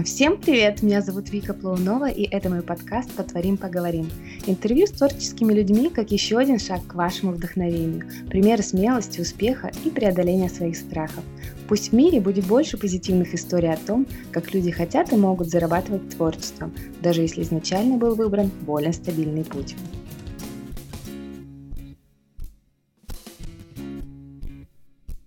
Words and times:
Всем 0.00 0.38
привет! 0.38 0.82
Меня 0.82 1.02
зовут 1.02 1.30
Вика 1.30 1.52
Плаунова, 1.52 2.08
и 2.08 2.22
это 2.22 2.48
мой 2.48 2.62
подкаст 2.62 3.12
«Потворим, 3.14 3.58
поговорим». 3.58 4.08
Интервью 4.46 4.86
с 4.86 4.90
творческими 4.90 5.52
людьми 5.52 5.90
как 5.90 6.10
еще 6.10 6.38
один 6.38 6.58
шаг 6.58 6.80
к 6.86 6.94
вашему 6.94 7.32
вдохновению, 7.32 8.08
примеры 8.26 8.62
смелости, 8.62 9.20
успеха 9.20 9.70
и 9.84 9.90
преодоления 9.90 10.48
своих 10.48 10.76
страхов. 10.76 11.22
Пусть 11.68 11.90
в 11.90 11.92
мире 11.92 12.22
будет 12.22 12.46
больше 12.46 12.78
позитивных 12.78 13.34
историй 13.34 13.70
о 13.70 13.76
том, 13.76 14.06
как 14.32 14.54
люди 14.54 14.70
хотят 14.70 15.12
и 15.12 15.16
могут 15.16 15.48
зарабатывать 15.48 16.08
творчеством, 16.08 16.72
даже 17.02 17.20
если 17.20 17.42
изначально 17.42 17.98
был 17.98 18.14
выбран 18.14 18.50
более 18.62 18.94
стабильный 18.94 19.44
путь. 19.44 19.76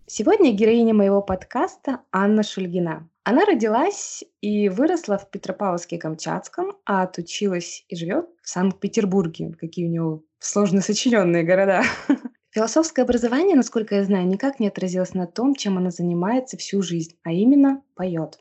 Сегодня 0.08 0.52
героиня 0.54 0.96
моего 0.96 1.22
подкаста 1.22 2.00
Анна 2.12 2.42
Шульгина. 2.42 3.08
Она 3.28 3.44
родилась 3.44 4.24
и 4.42 4.70
выросла 4.70 5.18
в 5.18 5.32
Петропавловске-Камчатском, 5.32 6.74
а 6.86 7.02
отучилась 7.02 7.84
и 7.90 7.96
живет 7.96 8.28
в 8.44 8.48
Санкт-Петербурге. 8.48 9.56
Какие 9.60 9.88
у 9.88 9.90
нее 9.90 10.22
сложно 10.38 10.82
сочиненные 10.82 11.42
города. 11.42 11.82
Философское 12.52 13.02
образование, 13.02 13.56
насколько 13.56 13.96
я 13.96 14.04
знаю, 14.04 14.28
никак 14.28 14.60
не 14.60 14.68
отразилось 14.68 15.16
на 15.16 15.26
том, 15.26 15.56
чем 15.56 15.80
она 15.80 15.90
занимается 15.90 16.56
всю 16.58 16.84
жизнь, 16.84 17.18
а 17.24 17.32
именно 17.32 17.82
поет. 17.96 18.38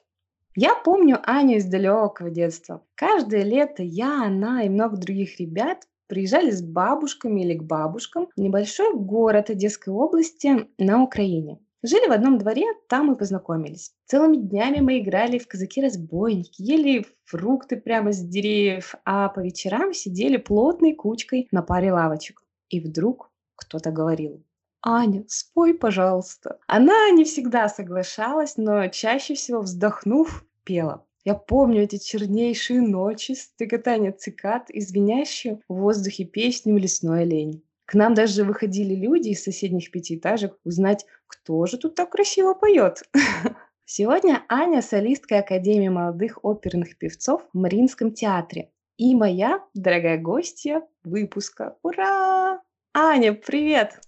Я 0.54 0.74
помню 0.74 1.18
Аню 1.24 1.56
из 1.56 1.64
далекого 1.64 2.28
детства. 2.28 2.84
Каждое 2.94 3.42
лето 3.42 3.82
я, 3.82 4.26
она 4.26 4.64
и 4.64 4.68
много 4.68 4.98
других 4.98 5.40
ребят 5.40 5.88
приезжали 6.08 6.50
с 6.50 6.60
бабушками 6.60 7.40
или 7.40 7.54
к 7.54 7.62
бабушкам 7.62 8.28
в 8.36 8.38
небольшой 8.38 8.94
город 8.94 9.48
Одесской 9.48 9.94
области 9.94 10.68
на 10.76 11.02
Украине. 11.02 11.58
Жили 11.86 12.08
в 12.08 12.12
одном 12.12 12.38
дворе, 12.38 12.64
там 12.88 13.12
и 13.12 13.18
познакомились. 13.18 13.92
Целыми 14.06 14.38
днями 14.38 14.80
мы 14.80 15.00
играли 15.00 15.36
в 15.36 15.46
казаки-разбойники, 15.46 16.62
ели 16.62 17.04
фрукты 17.26 17.76
прямо 17.76 18.10
с 18.10 18.20
деревьев, 18.20 18.94
а 19.04 19.28
по 19.28 19.40
вечерам 19.40 19.92
сидели 19.92 20.38
плотной 20.38 20.94
кучкой 20.94 21.46
на 21.50 21.60
паре 21.60 21.92
лавочек. 21.92 22.42
И 22.70 22.80
вдруг 22.80 23.30
кто-то 23.54 23.90
говорил, 23.90 24.42
«Аня, 24.80 25.26
спой, 25.28 25.74
пожалуйста». 25.74 26.58
Она 26.66 27.10
не 27.10 27.24
всегда 27.24 27.68
соглашалась, 27.68 28.56
но 28.56 28.88
чаще 28.88 29.34
всего 29.34 29.60
вздохнув, 29.60 30.46
пела. 30.64 31.04
Я 31.26 31.34
помню 31.34 31.82
эти 31.82 31.98
чернейшие 31.98 32.80
ночи, 32.80 33.32
стрекотание 33.32 34.12
цикад 34.12 34.70
и 34.70 34.80
звенящую 34.80 35.60
в 35.68 35.74
воздухе 35.74 36.24
песню 36.24 36.78
«Лесной 36.78 37.24
олень». 37.24 37.62
К 37.86 37.94
нам 37.94 38.14
даже 38.14 38.44
выходили 38.44 38.94
люди 38.94 39.28
из 39.28 39.44
соседних 39.44 39.90
пятиэтажек 39.90 40.56
узнать, 40.64 41.04
кто 41.26 41.66
же 41.66 41.76
тут 41.76 41.94
так 41.94 42.10
красиво 42.10 42.54
поет. 42.54 43.02
Сегодня 43.84 44.42
Аня– 44.48 44.80
солистка 44.82 45.40
Академии 45.40 45.88
молодых 45.88 46.38
оперных 46.42 46.96
певцов 46.96 47.42
в 47.52 47.58
Мариинском 47.58 48.12
театре. 48.12 48.70
И 48.96 49.14
моя 49.14 49.62
дорогая 49.74 50.18
гостья 50.18 50.82
выпуска. 51.02 51.76
Ура! 51.82 52.62
Аня, 52.94 53.34
привет! 53.34 54.00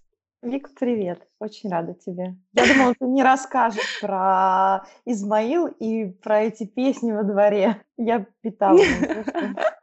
Вик, 0.42 0.70
привет. 0.78 1.26
Очень 1.40 1.70
рада 1.70 1.94
тебе. 1.94 2.36
Я 2.52 2.72
думала, 2.72 2.94
ты 2.98 3.04
не 3.06 3.22
расскажешь 3.22 4.00
про 4.00 4.86
Измаил 5.04 5.66
и 5.66 6.06
про 6.06 6.42
эти 6.42 6.64
песни 6.64 7.10
во 7.10 7.24
дворе. 7.24 7.82
Я 7.96 8.26
питала. 8.42 8.78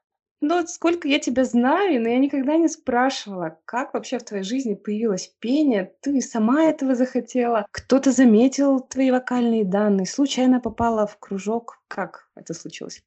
Ну, 0.45 0.57
вот 0.57 0.69
сколько 0.69 1.07
я 1.07 1.19
тебя 1.19 1.45
знаю, 1.45 2.01
но 2.01 2.09
я 2.09 2.19
никогда 2.19 2.57
не 2.57 2.67
спрашивала, 2.67 3.57
как 3.63 3.93
вообще 3.93 4.19
в 4.19 4.25
твоей 4.25 4.43
жизни 4.43 4.73
появилось 4.73 5.33
пение, 5.39 5.93
ты 6.01 6.19
сама 6.19 6.65
этого 6.65 6.95
захотела, 6.95 7.65
кто-то 7.71 8.11
заметил 8.11 8.81
твои 8.81 9.09
вокальные 9.09 9.63
данные, 9.63 10.05
случайно 10.05 10.59
попала 10.59 11.07
в 11.07 11.17
кружок, 11.17 11.79
как 11.87 12.27
это 12.35 12.53
случилось? 12.53 13.01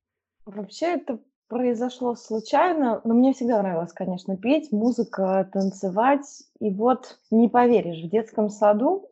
Вообще 0.47 0.87
это 0.95 1.21
произошло 1.49 2.15
случайно, 2.15 3.03
но 3.05 3.13
мне 3.13 3.35
всегда 3.35 3.61
нравилось, 3.61 3.93
конечно, 3.93 4.35
петь, 4.39 4.73
музыка, 4.73 5.47
танцевать. 5.53 6.45
И 6.59 6.71
вот, 6.71 7.19
не 7.31 7.51
поверишь, 7.51 8.03
в 8.03 8.09
детском 8.09 8.49
саду 8.49 9.11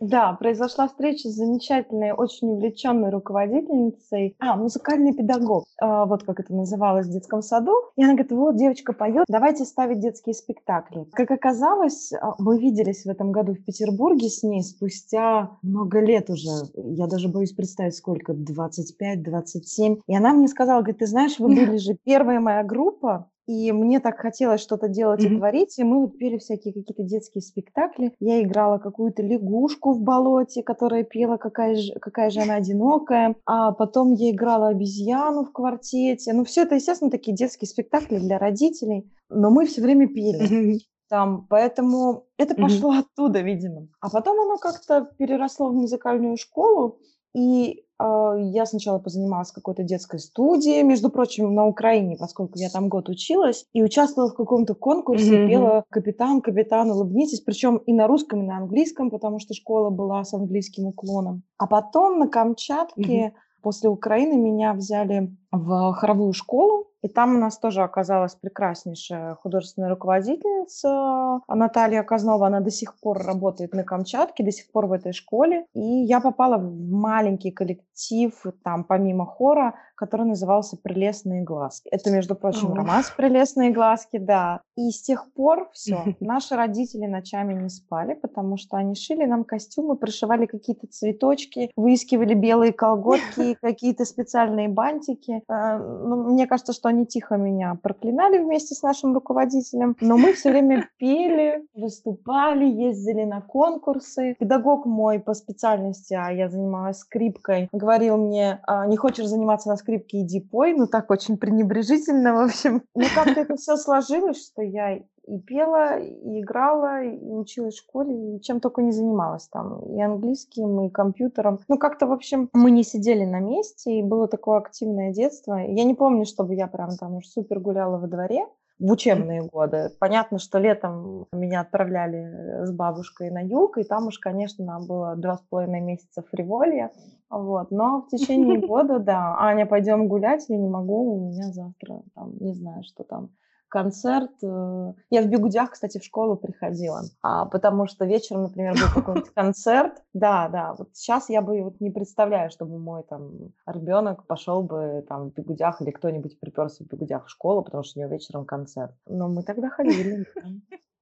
да, 0.00 0.32
произошла 0.34 0.88
встреча 0.88 1.28
с 1.28 1.34
замечательной, 1.34 2.12
очень 2.12 2.48
увлеченной 2.48 3.10
руководительницей, 3.10 4.36
а, 4.38 4.56
музыкальный 4.56 5.12
педагог, 5.12 5.64
а, 5.80 6.06
вот 6.06 6.24
как 6.24 6.40
это 6.40 6.54
называлось 6.54 7.06
в 7.06 7.10
детском 7.10 7.42
саду. 7.42 7.72
И 7.96 8.02
она 8.02 8.12
говорит, 8.12 8.32
вот 8.32 8.56
девочка 8.56 8.92
поет, 8.92 9.24
давайте 9.28 9.64
ставить 9.64 10.00
детские 10.00 10.34
спектакли. 10.34 11.06
Как 11.12 11.30
оказалось, 11.30 12.12
а, 12.12 12.34
мы 12.38 12.58
виделись 12.58 13.04
в 13.04 13.08
этом 13.08 13.32
году 13.32 13.54
в 13.54 13.64
Петербурге 13.64 14.28
с 14.28 14.42
ней 14.42 14.62
спустя 14.62 15.58
много 15.62 16.00
лет 16.00 16.30
уже, 16.30 16.50
я 16.74 17.06
даже 17.06 17.28
боюсь 17.28 17.52
представить 17.52 17.96
сколько, 17.96 18.32
25-27. 18.32 20.00
И 20.06 20.16
она 20.16 20.32
мне 20.32 20.48
сказала, 20.48 20.80
говорит, 20.80 20.98
ты 20.98 21.06
знаешь, 21.06 21.38
вы 21.38 21.48
были 21.54 21.76
же 21.76 21.96
первая 22.04 22.40
моя 22.40 22.62
группа, 22.62 23.30
и 23.48 23.72
мне 23.72 23.98
так 23.98 24.18
хотелось 24.18 24.60
что-то 24.60 24.88
делать 24.88 25.24
mm-hmm. 25.24 25.34
и 25.34 25.38
творить, 25.38 25.78
и 25.78 25.84
мы 25.84 26.02
вот 26.02 26.18
пели 26.18 26.36
всякие 26.36 26.74
какие-то 26.74 27.02
детские 27.02 27.40
спектакли. 27.40 28.12
Я 28.20 28.42
играла 28.42 28.76
какую-то 28.78 29.22
лягушку 29.22 29.92
в 29.92 30.02
болоте, 30.02 30.62
которая 30.62 31.02
пела, 31.02 31.38
какая 31.38 31.74
же, 31.74 31.94
какая 31.94 32.28
же 32.28 32.40
она 32.40 32.56
одинокая, 32.56 33.36
а 33.46 33.72
потом 33.72 34.12
я 34.12 34.30
играла 34.30 34.68
обезьяну 34.68 35.44
в 35.44 35.52
квартете. 35.52 36.34
Ну, 36.34 36.44
все 36.44 36.64
это, 36.64 36.74
естественно, 36.74 37.10
такие 37.10 37.34
детские 37.34 37.68
спектакли 37.68 38.18
для 38.18 38.38
родителей, 38.38 39.10
но 39.30 39.50
мы 39.50 39.64
все 39.64 39.80
время 39.80 40.08
пели. 40.08 40.74
Mm-hmm 40.74 40.78
там, 41.08 41.46
поэтому 41.48 42.26
это 42.36 42.54
пошло 42.54 42.94
mm-hmm. 42.94 42.98
оттуда, 42.98 43.40
видимо. 43.40 43.88
А 44.00 44.10
потом 44.10 44.38
оно 44.40 44.58
как-то 44.58 45.08
переросло 45.16 45.70
в 45.70 45.74
музыкальную 45.74 46.36
школу, 46.36 46.98
и 47.34 47.84
э, 47.98 48.36
я 48.52 48.66
сначала 48.66 48.98
позанималась 48.98 49.52
какой-то 49.52 49.82
детской 49.82 50.18
студии, 50.18 50.82
между 50.82 51.10
прочим, 51.10 51.54
на 51.54 51.66
Украине, 51.66 52.16
поскольку 52.18 52.58
я 52.58 52.70
там 52.70 52.88
год 52.88 53.08
училась, 53.08 53.66
и 53.72 53.82
участвовала 53.82 54.30
в 54.30 54.34
каком-то 54.34 54.74
конкурсе, 54.74 55.44
mm-hmm. 55.44 55.48
пела 55.48 55.84
«Капитан, 55.90 56.40
капитан, 56.40 56.90
улыбнитесь», 56.90 57.40
причем 57.40 57.76
и 57.78 57.92
на 57.92 58.06
русском, 58.06 58.42
и 58.42 58.46
на 58.46 58.58
английском, 58.58 59.10
потому 59.10 59.38
что 59.38 59.54
школа 59.54 59.90
была 59.90 60.24
с 60.24 60.32
английским 60.34 60.86
уклоном. 60.86 61.42
А 61.58 61.66
потом 61.66 62.18
на 62.18 62.28
Камчатке 62.28 63.26
mm-hmm. 63.26 63.32
после 63.62 63.90
Украины 63.90 64.36
меня 64.36 64.72
взяли 64.74 65.36
в 65.50 65.92
хоровую 65.94 66.32
школу, 66.32 66.88
и 67.02 67.08
там 67.08 67.36
у 67.36 67.38
нас 67.38 67.58
тоже 67.58 67.82
оказалась 67.82 68.34
прекраснейшая 68.34 69.36
художественная 69.36 69.90
руководительница 69.90 71.40
Наталья 71.48 72.02
Казнова. 72.02 72.48
Она 72.48 72.60
до 72.60 72.70
сих 72.70 72.98
пор 72.98 73.18
работает 73.18 73.72
на 73.72 73.84
Камчатке, 73.84 74.42
до 74.42 74.50
сих 74.50 74.70
пор 74.72 74.86
в 74.86 74.92
этой 74.92 75.12
школе. 75.12 75.64
И 75.74 75.80
я 75.80 76.20
попала 76.20 76.58
в 76.58 76.90
маленький 76.90 77.52
коллектив, 77.52 78.34
там, 78.64 78.82
помимо 78.82 79.26
хора, 79.26 79.74
который 79.94 80.26
назывался 80.26 80.76
«Прелестные 80.76 81.42
глазки». 81.42 81.88
Это, 81.88 82.10
между 82.10 82.34
прочим, 82.36 82.72
романс 82.72 83.12
«Прелестные 83.16 83.70
глазки», 83.70 84.18
да. 84.18 84.60
И 84.76 84.90
с 84.90 85.02
тех 85.02 85.32
пор 85.34 85.68
все. 85.72 86.04
Наши 86.20 86.54
родители 86.54 87.06
ночами 87.06 87.54
не 87.54 87.68
спали, 87.68 88.14
потому 88.14 88.56
что 88.56 88.76
они 88.76 88.94
шили 88.94 89.24
нам 89.24 89.44
костюмы, 89.44 89.96
пришивали 89.96 90.46
какие-то 90.46 90.86
цветочки, 90.86 91.70
выискивали 91.76 92.34
белые 92.34 92.72
колготки, 92.72 93.54
какие-то 93.60 94.04
специальные 94.04 94.68
бантики. 94.68 95.37
Э, 95.48 95.78
ну, 95.78 96.32
мне 96.32 96.46
кажется, 96.46 96.72
что 96.72 96.88
они 96.88 97.06
тихо 97.06 97.36
меня 97.36 97.76
проклинали 97.82 98.38
вместе 98.38 98.74
с 98.74 98.82
нашим 98.82 99.14
руководителем, 99.14 99.96
но 100.00 100.16
мы 100.16 100.32
все 100.32 100.50
время 100.50 100.88
пели, 100.98 101.66
выступали, 101.74 102.64
ездили 102.64 103.24
на 103.24 103.40
конкурсы. 103.40 104.36
Педагог 104.38 104.86
мой 104.86 105.18
по 105.18 105.34
специальности, 105.34 106.14
а 106.14 106.30
я 106.30 106.48
занималась 106.48 106.98
скрипкой, 106.98 107.68
говорил 107.72 108.16
мне, 108.16 108.60
«А, 108.66 108.86
не 108.86 108.96
хочешь 108.96 109.26
заниматься 109.26 109.68
на 109.68 109.76
скрипке, 109.76 110.22
иди 110.22 110.40
пой. 110.40 110.74
Ну 110.74 110.86
так 110.86 111.10
очень 111.10 111.36
пренебрежительно, 111.36 112.34
в 112.34 112.40
общем. 112.44 112.82
Но 112.94 113.04
как-то 113.14 113.40
это 113.40 113.56
все 113.56 113.76
сложилось, 113.76 114.44
что 114.44 114.62
я 114.62 115.00
и 115.28 115.38
пела, 115.40 115.98
и 115.98 116.40
играла, 116.40 117.02
и 117.02 117.32
училась 117.32 117.74
в 117.74 117.78
школе, 117.78 118.36
и 118.36 118.40
чем 118.40 118.60
только 118.60 118.82
не 118.82 118.92
занималась 118.92 119.48
там, 119.48 119.80
и 119.94 120.00
английским, 120.00 120.86
и 120.86 120.90
компьютером. 120.90 121.60
Ну, 121.68 121.78
как-то, 121.78 122.06
в 122.06 122.12
общем, 122.12 122.48
мы 122.52 122.70
не 122.70 122.82
сидели 122.82 123.24
на 123.24 123.40
месте, 123.40 123.98
и 123.98 124.02
было 124.02 124.26
такое 124.28 124.58
активное 124.58 125.12
детство. 125.12 125.54
Я 125.56 125.84
не 125.84 125.94
помню, 125.94 126.24
чтобы 126.24 126.54
я 126.54 126.66
прям 126.66 126.96
там 126.98 127.16
уж 127.16 127.26
супер 127.26 127.60
гуляла 127.60 127.98
во 127.98 128.06
дворе, 128.06 128.46
в 128.78 128.92
учебные 128.92 129.42
годы. 129.42 129.90
Понятно, 129.98 130.38
что 130.38 130.58
летом 130.58 131.26
меня 131.32 131.62
отправляли 131.62 132.64
с 132.64 132.72
бабушкой 132.72 133.30
на 133.30 133.40
юг, 133.40 133.76
и 133.78 133.84
там 133.84 134.06
уж, 134.06 134.18
конечно, 134.18 134.64
нам 134.64 134.86
было 134.86 135.16
два 135.16 135.36
с 135.36 135.42
половиной 135.50 135.80
месяца 135.80 136.22
фриволья. 136.30 136.90
Вот. 137.28 137.70
Но 137.70 138.02
в 138.02 138.08
течение 138.08 138.58
года, 138.66 138.98
да, 138.98 139.36
Аня, 139.38 139.66
пойдем 139.66 140.08
гулять, 140.08 140.46
я 140.48 140.56
не 140.56 140.68
могу, 140.68 141.14
у 141.14 141.28
меня 141.28 141.50
завтра, 141.50 142.02
там, 142.14 142.36
не 142.38 142.54
знаю, 142.54 142.82
что 142.84 143.02
там, 143.02 143.30
концерт. 143.68 144.30
Э, 144.42 144.92
я 145.10 145.22
в 145.22 145.26
бегудях, 145.26 145.72
кстати, 145.72 145.98
в 145.98 146.04
школу 146.04 146.36
приходила, 146.36 147.02
а, 147.22 147.46
потому 147.46 147.86
что 147.86 148.04
вечером, 148.04 148.44
например, 148.44 148.74
был 148.74 148.88
какой-нибудь 148.94 149.30
концерт. 149.34 150.02
Да, 150.12 150.48
да, 150.48 150.74
вот 150.74 150.90
сейчас 150.94 151.28
я 151.28 151.42
бы 151.42 151.62
вот 151.62 151.80
не 151.80 151.90
представляю, 151.90 152.50
чтобы 152.50 152.78
мой 152.78 153.02
там 153.02 153.52
ребенок 153.66 154.26
пошел 154.26 154.62
бы 154.62 155.04
там 155.08 155.30
в 155.30 155.34
бегудях 155.34 155.80
или 155.80 155.90
кто-нибудь 155.90 156.40
приперся 156.40 156.84
в 156.84 156.88
бегудях 156.88 157.26
в 157.26 157.30
школу, 157.30 157.62
потому 157.62 157.84
что 157.84 157.98
у 157.98 158.02
него 158.02 158.12
вечером 158.12 158.44
концерт. 158.44 158.92
Но 159.06 159.28
мы 159.28 159.42
тогда 159.42 159.70
ходили. 159.70 160.26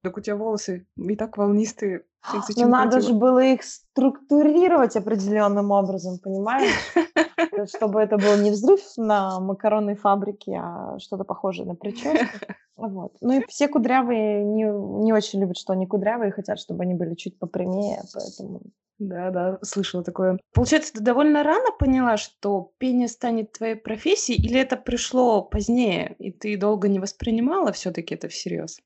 Так 0.03 0.17
у 0.17 0.21
тебя 0.21 0.35
волосы 0.35 0.87
и 0.95 1.15
так 1.15 1.37
волнистые. 1.37 2.03
Ну, 2.57 2.67
надо 2.67 2.99
же 2.99 3.13
было 3.13 3.39
их 3.39 3.63
структурировать 3.63 4.97
определенным 4.97 5.71
образом, 5.71 6.19
понимаешь? 6.19 6.73
Чтобы 7.73 8.01
это 8.01 8.17
был 8.17 8.35
не 8.37 8.51
взрыв 8.51 8.81
на 8.97 9.39
макаронной 9.39 9.95
фабрике, 9.95 10.59
а 10.61 10.99
что-то 10.99 11.23
похожее 11.23 11.67
на 11.67 11.75
прическу. 11.75 12.17
Вот. 12.77 13.13
Ну 13.21 13.39
и 13.39 13.43
все 13.47 13.67
кудрявые 13.67 14.43
не, 14.43 14.65
не 15.03 15.11
очень 15.11 15.39
любят, 15.39 15.57
что 15.57 15.73
они 15.73 15.87
кудрявые, 15.87 16.31
хотят, 16.31 16.59
чтобы 16.59 16.83
они 16.83 16.93
были 16.93 17.15
чуть 17.15 17.39
попрямее, 17.39 18.03
поэтому... 18.13 18.61
Да, 18.99 19.31
да, 19.31 19.59
слышала 19.63 20.03
такое. 20.03 20.39
Получается, 20.53 20.93
ты 20.93 21.01
довольно 21.01 21.41
рано 21.41 21.71
поняла, 21.79 22.17
что 22.17 22.71
пение 22.77 23.07
станет 23.07 23.51
твоей 23.51 23.75
профессией, 23.75 24.39
или 24.39 24.59
это 24.59 24.77
пришло 24.77 25.41
позднее, 25.41 26.15
и 26.19 26.31
ты 26.31 26.55
долго 26.55 26.87
не 26.87 26.99
воспринимала 26.99 27.71
все-таки 27.71 28.13
это 28.13 28.27
всерьез? 28.27 28.79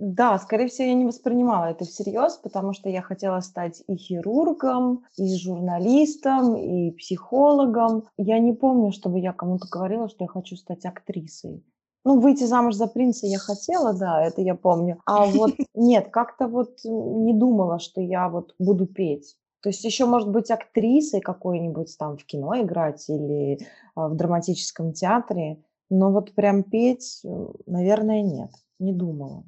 Да, 0.00 0.38
скорее 0.38 0.68
всего, 0.68 0.86
я 0.86 0.94
не 0.94 1.06
воспринимала 1.06 1.64
это 1.66 1.84
всерьез, 1.84 2.36
потому 2.36 2.72
что 2.72 2.88
я 2.88 3.02
хотела 3.02 3.40
стать 3.40 3.82
и 3.88 3.96
хирургом, 3.96 5.04
и 5.16 5.36
журналистом, 5.36 6.56
и 6.56 6.92
психологом. 6.92 8.04
Я 8.16 8.38
не 8.38 8.52
помню, 8.52 8.92
чтобы 8.92 9.18
я 9.18 9.32
кому-то 9.32 9.66
говорила, 9.68 10.08
что 10.08 10.22
я 10.22 10.28
хочу 10.28 10.54
стать 10.54 10.84
актрисой. 10.84 11.64
Ну, 12.04 12.20
выйти 12.20 12.44
замуж 12.44 12.74
за 12.74 12.86
принца 12.86 13.26
я 13.26 13.38
хотела, 13.38 13.92
да, 13.92 14.22
это 14.22 14.40
я 14.40 14.54
помню. 14.54 15.00
А 15.04 15.24
вот 15.24 15.54
нет, 15.74 16.10
как-то 16.10 16.46
вот 16.46 16.78
не 16.84 17.34
думала, 17.34 17.80
что 17.80 18.00
я 18.00 18.28
вот 18.28 18.54
буду 18.60 18.86
петь. 18.86 19.36
То 19.62 19.70
есть 19.70 19.82
еще, 19.82 20.06
может 20.06 20.30
быть, 20.30 20.52
актрисой 20.52 21.20
какой-нибудь 21.20 21.96
там 21.98 22.16
в 22.16 22.24
кино 22.24 22.60
играть 22.60 23.08
или 23.08 23.58
а, 23.96 24.06
в 24.06 24.14
драматическом 24.14 24.92
театре, 24.92 25.60
но 25.90 26.12
вот 26.12 26.34
прям 26.34 26.62
петь, 26.62 27.22
наверное, 27.66 28.22
нет, 28.22 28.50
не 28.78 28.92
думала. 28.92 29.42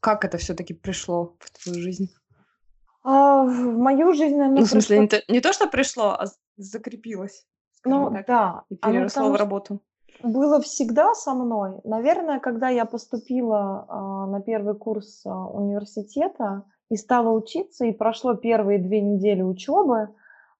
Как 0.00 0.24
это 0.24 0.38
все-таки 0.38 0.74
пришло 0.74 1.36
в 1.38 1.50
твою 1.62 1.80
жизнь? 1.80 2.08
А, 3.02 3.44
в 3.44 3.78
мою 3.78 4.12
жизнь, 4.12 4.36
наверное, 4.36 4.60
Ну, 4.60 4.66
в 4.66 4.70
смысле, 4.70 4.98
пришло... 4.98 5.02
не, 5.02 5.08
то, 5.08 5.32
не 5.32 5.40
то, 5.40 5.52
что 5.52 5.68
пришло, 5.68 6.10
а 6.10 6.26
закрепилось. 6.56 7.46
Ну, 7.84 8.10
так, 8.10 8.26
да. 8.26 8.62
И 8.68 8.76
переросло 8.76 9.30
в 9.30 9.36
работу. 9.36 9.80
Было 10.22 10.60
всегда 10.60 11.14
со 11.14 11.32
мной. 11.32 11.80
Наверное, 11.84 12.40
когда 12.40 12.68
я 12.68 12.84
поступила 12.84 13.86
а, 13.88 14.26
на 14.26 14.40
первый 14.42 14.74
курс 14.74 15.22
а, 15.24 15.46
университета 15.46 16.64
и 16.90 16.96
стала 16.96 17.30
учиться, 17.30 17.86
и 17.86 17.92
прошло 17.92 18.34
первые 18.34 18.78
две 18.78 19.00
недели 19.00 19.40
учебы, 19.40 20.10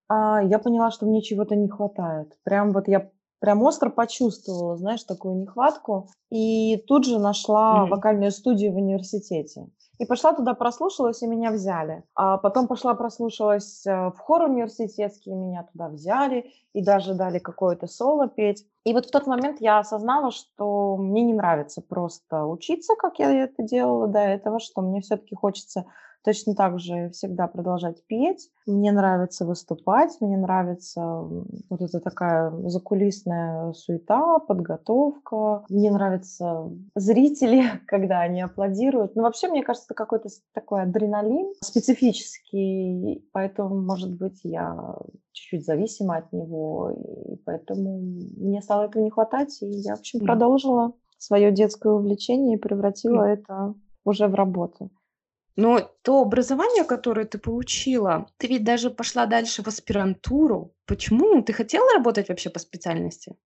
а, 0.08 0.42
я 0.42 0.58
поняла, 0.58 0.90
что 0.90 1.04
мне 1.04 1.20
чего-то 1.20 1.56
не 1.56 1.68
хватает. 1.68 2.38
Прям 2.42 2.70
вот 2.72 2.88
я 2.88 3.10
прям 3.40 3.62
остро 3.62 3.90
почувствовала, 3.90 4.76
знаешь, 4.76 5.02
такую 5.04 5.36
нехватку. 5.36 6.08
И 6.30 6.76
тут 6.86 7.04
же 7.04 7.18
нашла 7.18 7.84
mm-hmm. 7.84 7.88
вокальную 7.88 8.30
студию 8.30 8.72
в 8.72 8.76
университете. 8.76 9.66
И 9.98 10.06
пошла 10.06 10.32
туда, 10.32 10.54
прослушалась, 10.54 11.22
и 11.22 11.26
меня 11.26 11.50
взяли. 11.50 12.04
А 12.14 12.38
потом 12.38 12.68
пошла, 12.68 12.94
прослушалась 12.94 13.84
э, 13.86 14.10
в 14.10 14.18
хор 14.18 14.44
университетский, 14.44 15.30
и 15.30 15.34
меня 15.34 15.66
туда 15.70 15.88
взяли, 15.88 16.52
и 16.72 16.82
даже 16.82 17.14
дали 17.14 17.38
какое-то 17.38 17.86
соло 17.86 18.26
петь. 18.26 18.64
И 18.84 18.94
вот 18.94 19.06
в 19.06 19.10
тот 19.10 19.26
момент 19.26 19.60
я 19.60 19.78
осознала, 19.78 20.30
что 20.30 20.96
мне 20.96 21.22
не 21.22 21.34
нравится 21.34 21.82
просто 21.82 22.46
учиться, 22.46 22.94
как 22.98 23.18
я 23.18 23.44
это 23.44 23.62
делала 23.62 24.06
до 24.06 24.20
этого, 24.20 24.58
что 24.58 24.80
мне 24.80 25.02
все-таки 25.02 25.34
хочется 25.34 25.84
точно 26.22 26.54
так 26.54 26.78
же 26.78 27.10
всегда 27.10 27.46
продолжать 27.46 28.04
петь. 28.06 28.50
Мне 28.66 28.92
нравится 28.92 29.44
выступать, 29.44 30.16
мне 30.20 30.36
нравится 30.36 31.02
вот 31.02 31.80
эта 31.80 32.00
такая 32.00 32.50
закулисная 32.68 33.72
суета, 33.72 34.38
подготовка. 34.38 35.64
Мне 35.68 35.90
нравятся 35.90 36.70
зрители, 36.94 37.64
когда 37.86 38.20
они 38.20 38.42
аплодируют. 38.42 39.16
Ну, 39.16 39.22
вообще, 39.22 39.48
мне 39.48 39.62
кажется, 39.62 39.86
это 39.88 39.94
какой-то 39.94 40.28
такой 40.52 40.82
адреналин 40.82 41.54
специфический, 41.62 43.26
поэтому, 43.32 43.80
может 43.80 44.16
быть, 44.16 44.40
я 44.44 44.96
чуть-чуть 45.32 45.64
зависима 45.64 46.18
от 46.18 46.32
него, 46.32 46.90
и 46.90 47.36
поэтому 47.44 48.00
мне 48.36 48.60
стало 48.62 48.84
этого 48.84 49.02
не 49.02 49.10
хватать, 49.10 49.56
и 49.62 49.66
я, 49.66 49.96
в 49.96 50.00
общем, 50.00 50.20
продолжила 50.20 50.92
свое 51.18 51.52
детское 51.52 51.92
увлечение 51.92 52.56
и 52.56 52.60
превратила 52.60 53.22
это 53.22 53.74
уже 54.04 54.26
в 54.26 54.34
работу. 54.34 54.90
Но 55.56 55.90
то 56.02 56.22
образование, 56.22 56.84
которое 56.84 57.26
ты 57.26 57.38
получила, 57.38 58.26
ты 58.38 58.46
ведь 58.46 58.64
даже 58.64 58.90
пошла 58.90 59.26
дальше 59.26 59.62
в 59.62 59.66
аспирантуру. 59.66 60.72
Почему? 60.86 61.42
Ты 61.42 61.52
хотела 61.52 61.92
работать 61.92 62.28
вообще 62.28 62.50
по 62.50 62.58
специальности? 62.58 63.36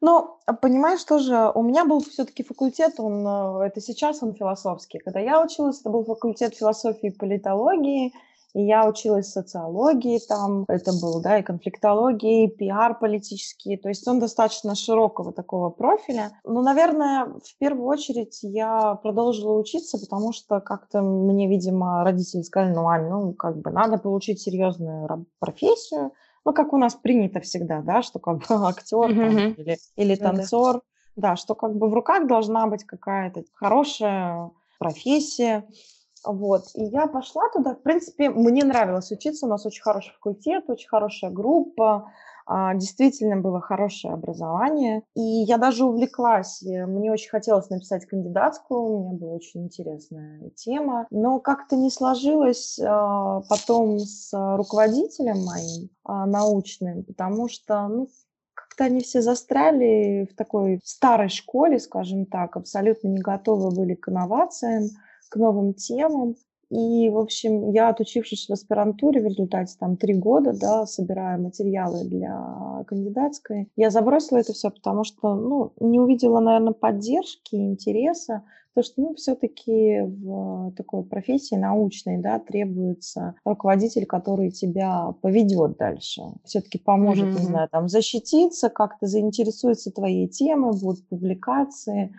Ну, 0.00 0.38
понимаешь, 0.60 1.02
тоже 1.04 1.50
у 1.54 1.62
меня 1.62 1.86
был 1.86 2.00
все-таки 2.00 2.42
факультет, 2.42 2.94
он, 2.98 3.26
э, 3.26 3.66
это 3.66 3.80
сейчас 3.80 4.22
он 4.22 4.34
философский. 4.34 4.98
Когда 4.98 5.18
я 5.20 5.40
училась, 5.42 5.80
это 5.80 5.88
был 5.88 6.04
факультет 6.04 6.54
философии 6.54 7.08
и 7.08 7.18
политологии, 7.18 8.12
и 8.54 8.62
я 8.62 8.88
училась 8.88 9.32
социологии 9.32 10.20
там, 10.26 10.64
это 10.68 10.92
был, 10.92 11.20
да, 11.20 11.38
и 11.38 11.42
конфликтологии, 11.42 12.44
и 12.44 12.48
пиар 12.48 12.98
политический, 12.98 13.76
то 13.76 13.88
есть 13.88 14.06
он 14.06 14.20
достаточно 14.20 14.76
широкого 14.76 15.32
такого 15.32 15.70
профиля. 15.70 16.30
Но, 16.44 16.62
наверное, 16.62 17.26
в 17.26 17.58
первую 17.58 17.86
очередь 17.86 18.38
я 18.42 18.94
продолжила 18.94 19.58
учиться, 19.58 19.98
потому 19.98 20.32
что 20.32 20.60
как-то 20.60 21.02
мне, 21.02 21.48
видимо, 21.48 22.04
родители 22.04 22.42
сказали, 22.42 22.72
ну, 22.72 22.88
Ань, 22.88 23.08
ну, 23.08 23.32
как 23.32 23.60
бы 23.60 23.70
надо 23.70 23.98
получить 23.98 24.40
серьезную 24.40 25.26
профессию, 25.40 26.12
ну, 26.44 26.52
как 26.52 26.72
у 26.72 26.76
нас 26.76 26.94
принято 26.94 27.40
всегда, 27.40 27.80
да, 27.80 28.02
что 28.02 28.20
как 28.20 28.38
бы 28.38 28.44
актер 28.48 29.10
mm-hmm. 29.10 29.54
или, 29.54 29.78
или 29.96 30.14
танцор, 30.14 30.76
mm-hmm. 30.76 30.80
да, 31.16 31.36
что 31.36 31.56
как 31.56 31.74
бы 31.76 31.88
в 31.88 31.94
руках 31.94 32.28
должна 32.28 32.68
быть 32.68 32.84
какая-то 32.84 33.42
хорошая 33.54 34.50
профессия. 34.78 35.66
Вот. 36.24 36.64
И 36.74 36.84
я 36.84 37.06
пошла 37.06 37.48
туда. 37.52 37.74
В 37.74 37.82
принципе, 37.82 38.30
мне 38.30 38.64
нравилось 38.64 39.10
учиться. 39.10 39.46
У 39.46 39.48
нас 39.48 39.66
очень 39.66 39.82
хороший 39.82 40.12
факультет, 40.14 40.64
очень 40.68 40.88
хорошая 40.88 41.30
группа. 41.30 42.10
А, 42.46 42.74
действительно 42.74 43.40
было 43.40 43.60
хорошее 43.60 44.14
образование. 44.14 45.02
И 45.14 45.20
я 45.20 45.58
даже 45.58 45.84
увлеклась. 45.84 46.62
Мне 46.62 47.12
очень 47.12 47.30
хотелось 47.30 47.70
написать 47.70 48.06
кандидатскую. 48.06 48.82
У 48.82 49.00
меня 49.00 49.18
была 49.18 49.32
очень 49.32 49.64
интересная 49.64 50.50
тема. 50.50 51.06
Но 51.10 51.40
как-то 51.40 51.76
не 51.76 51.90
сложилось 51.90 52.78
а, 52.80 53.40
потом 53.48 53.98
с 53.98 54.30
руководителем 54.32 55.44
моим 55.44 55.90
а, 56.04 56.26
научным, 56.26 57.04
потому 57.04 57.48
что, 57.48 57.88
ну, 57.88 58.08
как-то 58.54 58.84
они 58.84 59.00
все 59.00 59.22
застряли 59.22 60.28
в 60.30 60.36
такой 60.36 60.80
старой 60.84 61.28
школе, 61.28 61.78
скажем 61.78 62.26
так, 62.26 62.56
абсолютно 62.56 63.08
не 63.08 63.20
готовы 63.20 63.70
были 63.70 63.94
к 63.94 64.08
инновациям 64.08 64.90
к 65.28 65.36
новым 65.36 65.74
темам. 65.74 66.34
И, 66.70 67.08
в 67.08 67.18
общем, 67.18 67.70
я, 67.70 67.90
отучившись 67.90 68.48
в 68.48 68.52
аспирантуре 68.52 69.20
в 69.20 69.26
результате 69.26 69.76
там 69.78 69.96
три 69.96 70.14
года, 70.14 70.52
да, 70.58 70.86
собирая 70.86 71.38
материалы 71.38 72.04
для 72.04 72.84
кандидатской, 72.86 73.68
я 73.76 73.90
забросила 73.90 74.38
это 74.38 74.52
все, 74.54 74.70
потому 74.70 75.04
что, 75.04 75.34
ну, 75.34 75.72
не 75.78 76.00
увидела, 76.00 76.40
наверное, 76.40 76.72
поддержки, 76.72 77.54
интереса, 77.54 78.42
потому 78.74 78.84
что, 78.84 79.02
ну, 79.02 79.14
все-таки 79.14 80.00
в 80.00 80.72
такой 80.76 81.04
профессии 81.04 81.54
научной, 81.54 82.18
да, 82.18 82.40
требуется 82.40 83.34
руководитель, 83.44 84.06
который 84.06 84.50
тебя 84.50 85.14
поведет 85.22 85.76
дальше, 85.76 86.22
все-таки 86.44 86.78
поможет, 86.78 87.26
mm-hmm. 87.26 87.40
не 87.40 87.46
знаю, 87.46 87.68
там, 87.70 87.88
защититься, 87.88 88.68
как-то 88.68 89.06
заинтересуется 89.06 89.92
твоей 89.92 90.26
темой, 90.28 90.72
будут 90.80 91.06
публикации, 91.08 92.14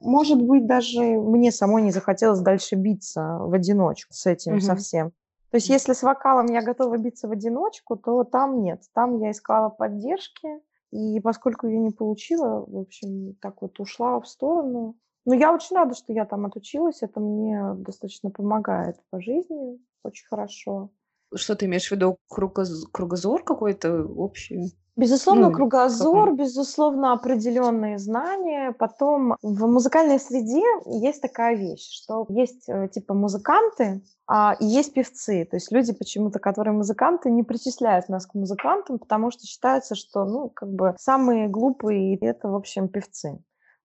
может 0.00 0.40
быть, 0.40 0.66
даже 0.66 1.00
мне 1.00 1.50
самой 1.50 1.82
не 1.82 1.90
захотелось 1.90 2.40
дальше 2.40 2.76
биться 2.76 3.38
в 3.40 3.52
одиночку 3.52 4.12
с 4.12 4.26
этим 4.26 4.54
угу. 4.54 4.60
совсем. 4.60 5.10
То 5.50 5.56
есть, 5.56 5.68
если 5.68 5.94
с 5.94 6.02
вокалом 6.02 6.46
я 6.46 6.62
готова 6.62 6.98
биться 6.98 7.26
в 7.26 7.32
одиночку, 7.32 7.96
то 7.96 8.22
там 8.24 8.62
нет. 8.62 8.82
Там 8.92 9.18
я 9.18 9.30
искала 9.30 9.70
поддержки, 9.70 10.48
и 10.90 11.20
поскольку 11.20 11.66
ее 11.66 11.78
не 11.78 11.90
получила, 11.90 12.64
в 12.66 12.76
общем, 12.76 13.34
так 13.40 13.62
вот 13.62 13.80
ушла 13.80 14.20
в 14.20 14.28
сторону. 14.28 14.96
Но 15.24 15.34
я 15.34 15.52
очень 15.52 15.76
рада, 15.76 15.94
что 15.94 16.12
я 16.12 16.26
там 16.26 16.46
отучилась. 16.46 17.02
Это 17.02 17.20
мне 17.20 17.74
достаточно 17.76 18.30
помогает 18.30 18.96
по 19.10 19.20
жизни 19.20 19.78
очень 20.02 20.26
хорошо. 20.26 20.90
Что 21.34 21.54
ты 21.54 21.66
имеешь 21.66 21.88
в 21.88 21.92
виду? 21.92 22.16
Кругозор 22.28 23.42
какой-то 23.42 24.04
общий? 24.04 24.74
Безусловно, 24.98 25.50
ну, 25.50 25.54
кругозор, 25.54 26.34
безусловно, 26.34 27.12
определенные 27.12 27.98
знания. 27.98 28.72
Потом 28.72 29.36
в 29.42 29.66
музыкальной 29.68 30.18
среде 30.18 30.64
есть 30.86 31.22
такая 31.22 31.54
вещь, 31.54 31.88
что 31.88 32.26
есть 32.28 32.68
э, 32.68 32.88
типа 32.88 33.14
музыканты, 33.14 34.02
а, 34.26 34.56
и 34.58 34.66
есть 34.66 34.92
певцы. 34.92 35.44
То 35.44 35.54
есть 35.54 35.70
люди 35.70 35.92
почему-то, 35.92 36.40
которые 36.40 36.74
музыканты, 36.74 37.30
не 37.30 37.44
причисляют 37.44 38.08
нас 38.08 38.26
к 38.26 38.34
музыкантам, 38.34 38.98
потому 38.98 39.30
что 39.30 39.46
считается, 39.46 39.94
что, 39.94 40.24
ну, 40.24 40.48
как 40.48 40.68
бы 40.68 40.96
самые 40.98 41.46
глупые 41.46 42.16
это, 42.16 42.48
в 42.48 42.56
общем, 42.56 42.88
певцы. 42.88 43.38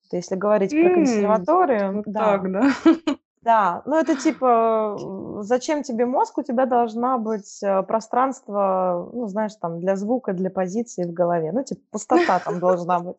То 0.09 0.17
если 0.17 0.35
говорить 0.35 0.73
mm, 0.73 0.83
про 0.83 0.93
консерваторию, 0.95 1.93
вот 1.93 2.05
да. 2.07 2.19
Так, 2.19 2.51
да. 2.51 2.71
Да, 3.43 3.81
ну 3.85 3.97
это 3.97 4.15
типа, 4.15 4.97
зачем 5.41 5.83
тебе 5.83 6.05
мозг, 6.05 6.37
у 6.37 6.43
тебя 6.43 6.65
должна 6.65 7.17
быть 7.17 7.61
э, 7.61 7.83
пространство, 7.83 9.09
ну 9.13 9.27
знаешь, 9.27 9.55
там 9.55 9.81
для 9.81 9.97
звука, 9.97 10.31
для 10.31 10.49
позиции 10.49 11.03
в 11.03 11.11
голове, 11.11 11.51
ну 11.51 11.63
типа 11.63 11.81
пустота 11.91 12.39
там 12.39 12.59
должна 12.59 12.99
быть. 12.99 13.17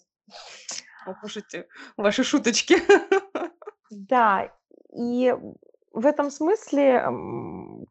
Слушайте, 1.20 1.66
ваши 1.98 2.24
шуточки. 2.24 2.76
Да, 3.90 4.48
и 4.92 5.36
в 5.94 6.06
этом 6.06 6.30
смысле 6.30 7.04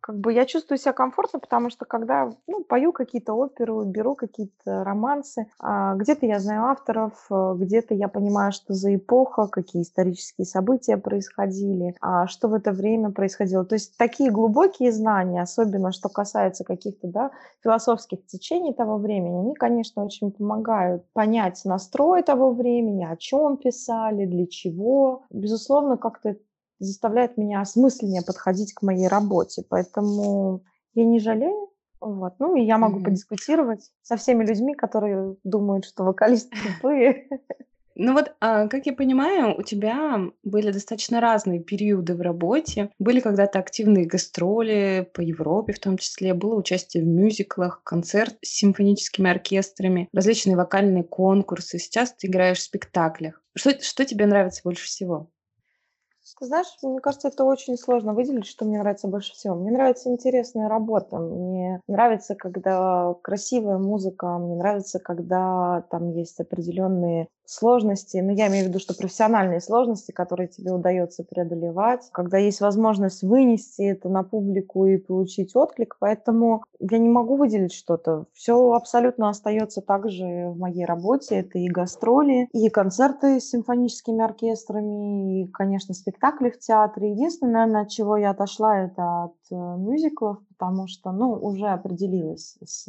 как 0.01 0.19
бы 0.19 0.33
я 0.33 0.45
чувствую 0.45 0.77
себя 0.77 0.91
комфортно, 0.91 1.39
потому 1.39 1.69
что 1.69 1.85
когда 1.85 2.29
ну, 2.47 2.63
пою 2.63 2.91
какие-то 2.91 3.33
оперы, 3.33 3.85
беру 3.85 4.15
какие-то 4.15 4.83
романсы, 4.83 5.47
а, 5.59 5.95
где-то 5.95 6.25
я 6.25 6.39
знаю 6.39 6.65
авторов, 6.65 7.13
э, 7.31 7.53
где-то 7.57 7.93
я 7.93 8.09
понимаю, 8.09 8.51
что 8.51 8.73
за 8.73 8.93
эпоха, 8.93 9.47
какие 9.47 9.83
исторические 9.83 10.45
события 10.45 10.97
происходили, 10.97 11.95
а 12.01 12.27
что 12.27 12.49
в 12.49 12.53
это 12.53 12.73
время 12.73 13.11
происходило. 13.11 13.63
То 13.63 13.75
есть 13.75 13.97
такие 13.97 14.29
глубокие 14.29 14.91
знания, 14.91 15.41
особенно 15.41 15.93
что 15.93 16.09
касается 16.09 16.65
каких-то 16.65 17.07
да, 17.07 17.31
философских 17.63 18.25
течений 18.25 18.73
того 18.73 18.97
времени, 18.97 19.39
они, 19.39 19.53
конечно, 19.53 20.03
очень 20.03 20.31
помогают 20.31 21.05
понять 21.13 21.61
настрой 21.63 22.23
того 22.23 22.51
времени, 22.51 23.05
о 23.05 23.15
чем 23.15 23.57
писали, 23.57 24.25
для 24.25 24.47
чего. 24.47 25.23
Безусловно, 25.29 25.97
как-то 25.97 26.35
заставляет 26.79 27.37
меня 27.37 27.61
осмысленнее 27.61 28.21
подходить 28.21 28.73
к 28.73 28.81
моей 28.81 29.07
работе. 29.07 29.63
Поэтому 29.69 30.63
я 30.93 31.05
не 31.05 31.19
жалею. 31.19 31.69
Вот. 31.99 32.33
Ну, 32.39 32.55
и 32.55 32.65
я 32.65 32.77
могу 32.77 32.99
mm-hmm. 32.99 33.03
подискутировать 33.03 33.91
со 34.01 34.17
всеми 34.17 34.45
людьми, 34.45 34.75
которые 34.75 35.37
думают, 35.43 35.85
что 35.85 36.03
вокалисты 36.03 36.55
тупые. 36.75 37.27
Ну 37.95 38.13
вот, 38.13 38.33
а, 38.39 38.67
как 38.67 38.85
я 38.87 38.93
понимаю, 38.93 39.55
у 39.57 39.61
тебя 39.61 40.19
были 40.43 40.71
достаточно 40.71 41.21
разные 41.21 41.59
периоды 41.59 42.15
в 42.15 42.21
работе. 42.21 42.89
Были 42.97 43.19
когда-то 43.19 43.59
активные 43.59 44.05
гастроли 44.05 45.07
по 45.13 45.21
Европе 45.21 45.73
в 45.73 45.79
том 45.79 45.97
числе, 45.97 46.33
было 46.33 46.55
участие 46.55 47.03
в 47.03 47.07
мюзиклах, 47.07 47.83
концерт 47.83 48.35
с 48.41 48.49
симфоническими 48.49 49.29
оркестрами, 49.29 50.09
различные 50.11 50.55
вокальные 50.55 51.03
конкурсы. 51.03 51.77
Сейчас 51.77 52.13
ты 52.13 52.27
играешь 52.27 52.59
в 52.59 52.63
спектаклях. 52.63 53.41
Что, 53.55 53.79
что 53.79 54.05
тебе 54.05 54.25
нравится 54.25 54.61
больше 54.63 54.85
всего? 54.85 55.29
Знаешь, 56.41 56.67
мне 56.81 56.99
кажется, 56.99 57.29
это 57.29 57.43
очень 57.45 57.77
сложно 57.77 58.13
выделить, 58.13 58.45
что 58.45 58.65
мне 58.65 58.79
нравится 58.79 59.07
больше 59.07 59.33
всего. 59.33 59.55
Мне 59.55 59.71
нравится 59.71 60.09
интересная 60.09 60.67
работа, 60.67 61.17
мне 61.17 61.79
нравится, 61.87 62.35
когда 62.35 63.13
красивая 63.21 63.77
музыка, 63.77 64.37
мне 64.37 64.55
нравится, 64.55 64.99
когда 64.99 65.83
там 65.89 66.09
есть 66.11 66.39
определенные 66.39 67.27
сложности, 67.45 68.17
но 68.17 68.31
я 68.31 68.47
имею 68.47 68.65
в 68.65 68.67
виду, 68.69 68.79
что 68.79 68.93
профессиональные 68.93 69.59
сложности, 69.59 70.11
которые 70.11 70.47
тебе 70.47 70.71
удается 70.71 71.23
преодолевать, 71.23 72.09
когда 72.11 72.37
есть 72.37 72.61
возможность 72.61 73.21
вынести 73.21 73.83
это 73.83 74.09
на 74.09 74.23
публику 74.23 74.85
и 74.85 74.97
получить 74.97 75.55
отклик, 75.55 75.97
поэтому 75.99 76.63
я 76.79 76.97
не 76.97 77.09
могу 77.09 77.35
выделить 77.35 77.73
что-то. 77.73 78.25
Все 78.33 78.73
абсолютно 78.73 79.29
остается 79.29 79.81
также 79.81 80.23
в 80.49 80.57
моей 80.57 80.85
работе. 80.85 81.35
Это 81.35 81.59
и 81.59 81.67
гастроли, 81.67 82.47
и 82.53 82.69
концерты 82.69 83.39
с 83.39 83.49
симфоническими 83.49 84.23
оркестрами, 84.23 85.43
и, 85.43 85.47
конечно, 85.47 85.93
спектакли 85.93 86.22
в 86.31 86.59
театре. 86.59 87.11
Единственное, 87.11 87.53
наверное, 87.53 87.81
от 87.83 87.89
чего 87.89 88.17
я 88.17 88.31
отошла, 88.31 88.77
это 88.79 89.23
от 89.25 89.35
э, 89.51 89.55
мюзиклов, 89.55 90.37
потому 90.57 90.87
что, 90.87 91.11
ну, 91.11 91.33
уже 91.33 91.67
определилась 91.67 92.57
с 92.63 92.87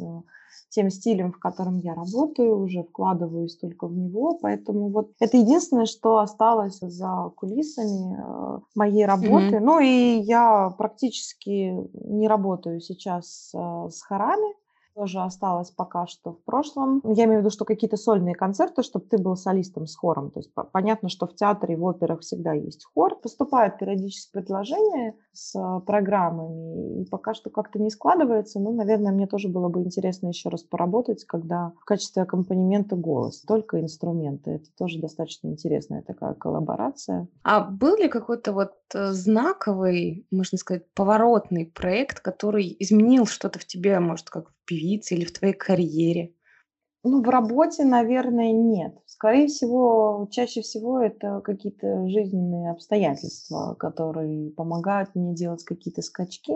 тем 0.69 0.89
стилем, 0.89 1.31
в 1.31 1.39
котором 1.39 1.79
я 1.79 1.93
работаю, 1.93 2.59
уже 2.59 2.83
вкладываюсь 2.83 3.57
только 3.57 3.87
в 3.87 3.95
него, 3.95 4.37
поэтому 4.41 4.89
вот 4.89 5.11
это 5.19 5.37
единственное, 5.37 5.85
что 5.85 6.17
осталось 6.17 6.79
за 6.79 7.31
кулисами 7.35 8.17
э, 8.17 8.59
моей 8.75 9.05
работы. 9.05 9.57
Mm-hmm. 9.57 9.59
Ну 9.59 9.79
и 9.79 10.19
я 10.21 10.69
практически 10.77 11.75
не 11.93 12.27
работаю 12.27 12.81
сейчас 12.81 13.51
э, 13.53 13.89
с 13.89 14.01
хорами, 14.01 14.53
тоже 14.95 15.19
осталось 15.19 15.71
пока 15.71 16.07
что 16.07 16.33
в 16.33 16.43
прошлом. 16.43 17.01
Я 17.03 17.25
имею 17.25 17.39
в 17.39 17.41
виду, 17.41 17.49
что 17.49 17.65
какие-то 17.65 17.97
сольные 17.97 18.33
концерты, 18.33 18.81
чтобы 18.81 19.05
ты 19.05 19.17
был 19.17 19.35
солистом 19.35 19.87
с 19.87 19.95
хором. 19.95 20.31
То 20.31 20.39
есть 20.39 20.51
понятно, 20.71 21.09
что 21.09 21.27
в 21.27 21.35
театре, 21.35 21.75
в 21.75 21.85
операх 21.85 22.21
всегда 22.21 22.53
есть 22.53 22.85
хор. 22.85 23.15
Поступают 23.19 23.77
периодически 23.77 24.31
предложения 24.31 25.15
с 25.33 25.55
а, 25.55 25.81
программами, 25.81 27.01
и 27.01 27.05
пока 27.05 27.33
что 27.33 27.49
как-то 27.49 27.77
не 27.77 27.89
складывается. 27.89 28.59
Ну, 28.59 28.73
наверное, 28.73 29.11
мне 29.11 29.27
тоже 29.27 29.49
было 29.49 29.67
бы 29.67 29.81
интересно 29.81 30.29
еще 30.29 30.49
раз 30.49 30.63
поработать, 30.63 31.25
когда 31.25 31.73
в 31.81 31.85
качестве 31.85 32.23
аккомпанемента 32.23 32.95
голос, 32.95 33.41
только 33.41 33.81
инструменты. 33.81 34.51
Это 34.51 34.65
тоже 34.77 34.99
достаточно 34.99 35.49
интересная 35.49 36.03
такая 36.03 36.33
коллаборация. 36.33 37.27
А 37.43 37.61
был 37.61 37.97
ли 37.97 38.07
какой-то 38.07 38.53
вот 38.53 38.71
э, 38.93 39.11
знаковый, 39.11 40.25
можно 40.31 40.57
сказать, 40.57 40.85
поворотный 40.93 41.65
проект, 41.65 42.21
который 42.21 42.75
изменил 42.79 43.25
что-то 43.25 43.59
в 43.59 43.65
тебе, 43.65 43.99
может, 43.99 44.29
как 44.29 44.54
певице 44.65 45.15
или 45.15 45.25
в 45.25 45.33
твоей 45.33 45.53
карьере? 45.53 46.33
Ну, 47.03 47.21
в 47.21 47.29
работе, 47.29 47.85
наверное, 47.85 48.51
нет. 48.51 48.97
Скорее 49.05 49.47
всего, 49.47 50.27
чаще 50.31 50.61
всего 50.61 50.99
это 50.99 51.39
какие-то 51.41 52.07
жизненные 52.09 52.71
обстоятельства, 52.71 53.75
которые 53.75 54.51
помогают 54.51 55.13
мне 55.15 55.33
делать 55.35 55.63
какие-то 55.63 56.01
скачки. 56.01 56.53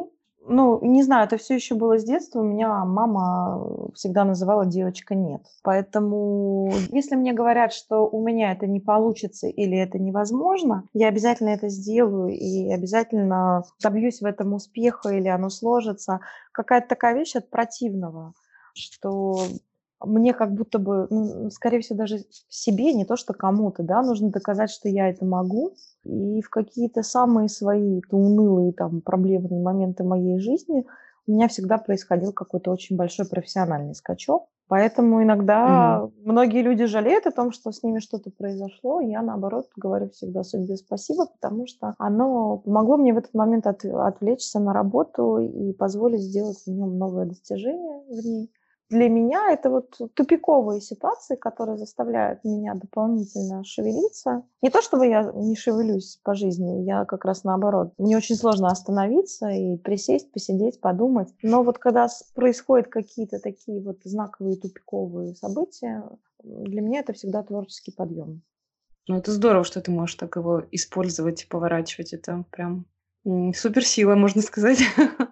Ну, 0.47 0.79
не 0.81 1.03
знаю, 1.03 1.25
это 1.25 1.37
все 1.37 1.55
еще 1.55 1.75
было 1.75 1.99
с 1.99 2.03
детства. 2.03 2.39
У 2.39 2.43
меня 2.43 2.83
мама 2.85 3.91
всегда 3.93 4.23
называла 4.23 4.65
девочка 4.65 5.13
нет. 5.13 5.41
Поэтому, 5.63 6.71
если 6.91 7.15
мне 7.15 7.33
говорят, 7.33 7.73
что 7.73 8.07
у 8.07 8.21
меня 8.25 8.51
это 8.53 8.65
не 8.65 8.79
получится 8.79 9.47
или 9.47 9.77
это 9.77 9.99
невозможно, 9.99 10.85
я 10.93 11.07
обязательно 11.09 11.49
это 11.49 11.67
сделаю 11.69 12.29
и 12.29 12.71
обязательно 12.71 13.63
добьюсь 13.81 14.21
в 14.21 14.25
этом 14.25 14.53
успеха 14.53 15.09
или 15.09 15.27
оно 15.27 15.49
сложится. 15.49 16.21
Какая-то 16.51 16.87
такая 16.87 17.15
вещь 17.15 17.35
от 17.35 17.49
противного, 17.49 18.33
что 18.73 19.35
мне 20.03 20.33
как 20.33 20.53
будто 20.53 20.79
бы, 20.79 21.07
ну, 21.09 21.49
скорее 21.49 21.81
всего, 21.81 21.97
даже 21.97 22.19
себе, 22.47 22.93
не 22.93 23.05
то 23.05 23.15
что 23.15 23.33
кому-то, 23.33 23.83
да, 23.83 24.01
нужно 24.01 24.29
доказать, 24.29 24.69
что 24.69 24.87
я 24.87 25.09
это 25.09 25.25
могу. 25.25 25.73
И 26.05 26.41
в 26.41 26.49
какие-то 26.49 27.03
самые 27.03 27.49
свои 27.49 28.01
унылые 28.09 28.71
там 28.73 29.01
проблемные 29.01 29.61
моменты 29.61 30.03
моей 30.03 30.39
жизни 30.39 30.85
у 31.27 31.31
меня 31.31 31.47
всегда 31.47 31.77
происходил 31.77 32.33
какой-то 32.33 32.71
очень 32.71 32.95
большой 32.95 33.27
профессиональный 33.27 33.93
скачок. 33.93 34.47
Поэтому 34.67 35.23
иногда 35.23 35.99
mm-hmm. 36.03 36.11
многие 36.25 36.61
люди 36.61 36.85
жалеют 36.85 37.25
о 37.25 37.31
том, 37.31 37.51
что 37.51 37.71
с 37.71 37.81
ними 37.81 37.99
что-то 37.99 38.29
произошло. 38.29 39.01
Я, 39.01 39.23
наоборот, 39.23 39.67
говорю 39.75 40.09
всегда 40.11 40.43
судьбе 40.43 40.77
спасибо, 40.77 41.25
потому 41.25 41.65
что 41.65 41.95
оно 41.97 42.57
помогло 42.57 42.97
мне 42.97 43.13
в 43.13 43.17
этот 43.17 43.33
момент 43.33 43.65
от, 43.65 43.83
отвлечься 43.83 44.59
на 44.59 44.71
работу 44.71 45.39
и 45.39 45.73
позволить 45.73 46.21
сделать 46.21 46.61
в 46.65 46.67
нем 46.67 46.99
новое 46.99 47.25
достижение 47.25 48.03
в 48.07 48.25
ней 48.25 48.51
для 48.89 49.07
меня 49.07 49.51
это 49.51 49.69
вот 49.69 49.97
тупиковые 50.15 50.81
ситуации, 50.81 51.35
которые 51.35 51.77
заставляют 51.77 52.43
меня 52.43 52.73
дополнительно 52.73 53.63
шевелиться. 53.63 54.43
Не 54.61 54.69
то, 54.69 54.81
чтобы 54.81 55.07
я 55.07 55.31
не 55.35 55.55
шевелюсь 55.55 56.19
по 56.23 56.33
жизни, 56.33 56.83
я 56.83 57.05
как 57.05 57.25
раз 57.25 57.43
наоборот. 57.43 57.93
Мне 57.97 58.17
очень 58.17 58.35
сложно 58.35 58.69
остановиться 58.69 59.49
и 59.49 59.77
присесть, 59.77 60.31
посидеть, 60.31 60.81
подумать. 60.81 61.29
Но 61.43 61.63
вот 61.63 61.77
когда 61.77 62.07
происходят 62.33 62.87
какие-то 62.87 63.39
такие 63.39 63.81
вот 63.81 63.99
знаковые 64.03 64.57
тупиковые 64.57 65.35
события, 65.35 66.03
для 66.43 66.81
меня 66.81 67.01
это 67.01 67.13
всегда 67.13 67.43
творческий 67.43 67.91
подъем. 67.91 68.41
Ну, 69.07 69.17
это 69.17 69.31
здорово, 69.31 69.63
что 69.63 69.81
ты 69.81 69.91
можешь 69.91 70.15
так 70.15 70.35
его 70.35 70.63
использовать 70.71 71.43
и 71.43 71.47
поворачивать. 71.47 72.13
Это 72.13 72.43
прям 72.51 72.85
суперсила, 73.53 74.15
можно 74.15 74.41
сказать. 74.41 74.79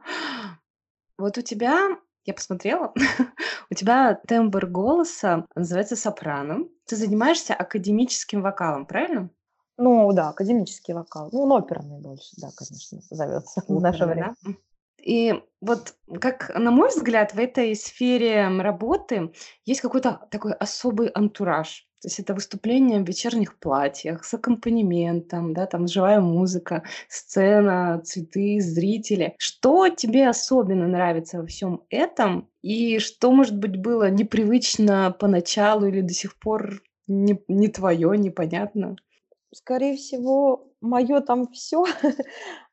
Вот 1.20 1.36
у 1.40 1.42
тебя 1.42 1.98
я 2.28 2.34
посмотрела, 2.34 2.94
у 3.70 3.76
тебя 3.76 4.20
тембр 4.28 4.66
голоса 4.66 5.46
называется 5.56 5.96
сопрано. 5.96 6.68
Ты 6.86 6.96
занимаешься 6.96 7.54
академическим 7.54 8.42
вокалом, 8.42 8.86
правильно? 8.86 9.30
Ну 9.78 10.12
да, 10.14 10.30
академический 10.30 10.94
вокал. 10.94 11.30
Ну, 11.32 11.44
он 11.44 11.52
оперный 11.52 12.00
больше, 12.00 12.30
да, 12.38 12.50
конечно, 12.56 13.00
зовется 13.10 13.62
в 13.68 13.82
наше 13.82 14.06
время. 14.06 14.36
Да? 14.44 14.54
И 15.04 15.42
вот, 15.62 15.96
как 16.20 16.52
на 16.58 16.72
мой 16.72 16.90
взгляд, 16.90 17.34
в 17.34 17.40
этой 17.40 17.76
сфере 17.76 18.48
работы 18.48 19.32
есть 19.66 19.82
какой-то 19.82 20.28
такой 20.32 20.54
особый 20.54 21.10
антураж. 21.10 21.87
То 22.02 22.08
есть 22.08 22.20
это 22.20 22.36
выступление 22.36 23.02
в 23.02 23.08
вечерних 23.08 23.58
платьях 23.58 24.24
с 24.24 24.34
аккомпанементом, 24.34 25.54
да, 25.54 25.66
там 25.66 25.88
живая 25.88 26.20
музыка, 26.20 26.84
сцена, 27.10 28.02
цветы, 28.06 28.60
зрители. 28.62 29.36
Что 29.40 29.90
тебе 29.90 30.30
особенно 30.30 30.88
нравится 30.88 31.40
во 31.40 31.48
всем 31.48 31.82
этом? 31.90 32.50
И 32.62 33.00
что, 33.00 33.32
может 33.32 33.58
быть, 33.58 33.78
было 33.78 34.12
непривычно 34.12 35.16
поначалу 35.20 35.88
или 35.88 36.02
до 36.02 36.14
сих 36.14 36.38
пор 36.38 36.84
не, 37.08 37.42
не 37.48 37.68
твое, 37.68 38.16
непонятно? 38.18 38.96
Скорее 39.52 39.96
всего, 39.96 40.72
мое 40.82 41.22
там 41.22 41.48
все. 41.48 41.86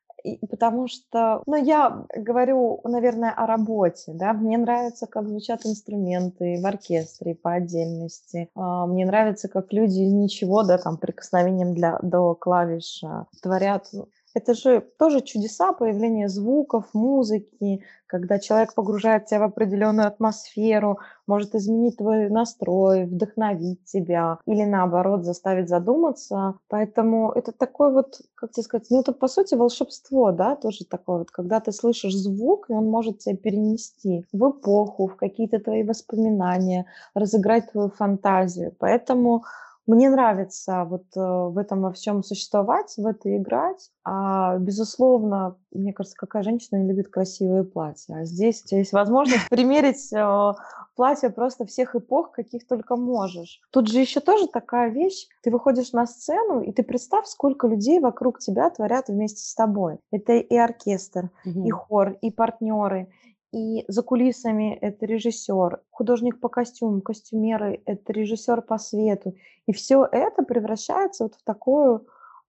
потому 0.49 0.87
что, 0.87 1.41
ну, 1.45 1.55
я 1.55 2.05
говорю, 2.15 2.81
наверное, 2.83 3.31
о 3.31 3.45
работе, 3.45 4.13
да, 4.13 4.33
мне 4.33 4.57
нравится, 4.57 5.07
как 5.07 5.27
звучат 5.27 5.65
инструменты 5.65 6.59
в 6.61 6.65
оркестре 6.65 7.35
по 7.35 7.53
отдельности, 7.53 8.49
а, 8.55 8.85
мне 8.85 9.05
нравится, 9.05 9.47
как 9.47 9.71
люди 9.71 10.01
из 10.01 10.13
ничего, 10.13 10.63
да, 10.63 10.77
там, 10.77 10.97
прикосновением 10.97 11.73
для, 11.73 11.99
до 12.01 12.35
клавиш 12.35 13.03
творят 13.41 13.89
Это 14.35 14.53
же 14.53 14.81
тоже 14.99 15.21
чудеса 15.21 15.71
появления 15.71 16.27
звуков, 16.27 16.89
музыки, 16.93 17.81
когда 18.05 18.37
человек 18.37 18.73
погружает 18.75 19.27
тебя 19.27 19.39
в 19.39 19.43
определенную 19.43 20.07
атмосферу, 20.07 20.99
может 21.25 21.55
изменить 21.55 21.97
твой 21.97 22.29
настрой, 22.29 23.05
вдохновить 23.05 23.85
тебя 23.85 24.39
или 24.45 24.63
наоборот 24.65 25.23
заставить 25.23 25.69
задуматься. 25.69 26.55
Поэтому 26.67 27.31
это 27.31 27.53
такой 27.53 27.93
вот, 27.93 28.19
как 28.35 28.51
тебе 28.51 28.63
сказать, 28.63 28.87
ну 28.89 28.99
это 28.99 29.13
по 29.13 29.29
сути 29.29 29.55
волшебство, 29.55 30.33
да, 30.33 30.57
тоже 30.57 30.83
такое 30.83 31.19
вот, 31.19 31.31
когда 31.31 31.61
ты 31.61 31.71
слышишь 31.71 32.13
звук, 32.13 32.69
и 32.69 32.73
он 32.73 32.89
может 32.89 33.19
тебя 33.19 33.37
перенести 33.37 34.25
в 34.33 34.51
эпоху, 34.51 35.07
в 35.07 35.15
какие-то 35.15 35.59
твои 35.59 35.83
воспоминания, 35.83 36.87
разыграть 37.13 37.71
твою 37.71 37.89
фантазию. 37.89 38.75
Поэтому 38.79 39.45
мне 39.87 40.09
нравится 40.09 40.83
вот 40.85 41.05
э, 41.15 41.19
в 41.19 41.57
этом 41.57 41.81
во 41.81 41.91
всем 41.91 42.23
существовать, 42.23 42.93
в 42.97 43.05
это 43.05 43.35
играть. 43.37 43.91
А, 44.03 44.57
безусловно, 44.57 45.57
мне 45.71 45.93
кажется, 45.93 46.17
какая 46.17 46.43
женщина 46.43 46.77
не 46.77 46.89
любит 46.89 47.09
красивые 47.09 47.63
платья. 47.63 48.15
А 48.15 48.25
здесь 48.25 48.63
у 48.63 48.67
тебя 48.67 48.79
есть 48.79 48.93
возможность 48.93 49.47
примерить 49.49 50.11
э, 50.11 50.53
платье 50.95 51.29
просто 51.29 51.65
всех 51.65 51.95
эпох, 51.95 52.31
каких 52.31 52.65
только 52.67 52.95
можешь. 52.95 53.61
Тут 53.71 53.87
же 53.87 53.99
еще 53.99 54.21
тоже 54.21 54.47
такая 54.47 54.89
вещь. 54.89 55.27
Ты 55.43 55.51
выходишь 55.51 55.91
на 55.91 56.07
сцену, 56.07 56.61
и 56.61 56.71
ты 56.71 56.83
представь, 56.83 57.27
сколько 57.27 57.67
людей 57.67 57.99
вокруг 57.99 58.39
тебя 58.39 58.69
творят 58.69 59.07
вместе 59.07 59.41
с 59.41 59.53
тобой. 59.53 59.99
Это 60.11 60.33
и 60.33 60.55
оркестр, 60.55 61.29
угу. 61.45 61.65
и 61.65 61.69
хор, 61.69 62.17
и 62.21 62.31
партнеры, 62.31 63.09
и 63.55 63.85
за 63.87 64.03
кулисами 64.03 64.77
это 64.81 65.05
режиссер, 65.05 65.79
художник 65.89 66.41
по 66.41 66.49
костюмам, 66.49 66.99
костюмеры– 66.99 67.81
это 67.85 68.11
режиссер 68.11 68.61
по 68.61 68.77
свету. 68.77 69.33
И 69.65 69.71
все 69.71 70.05
это 70.11 70.43
превращается 70.43 71.23
вот 71.23 71.35
в 71.35 71.43
такое 71.45 72.01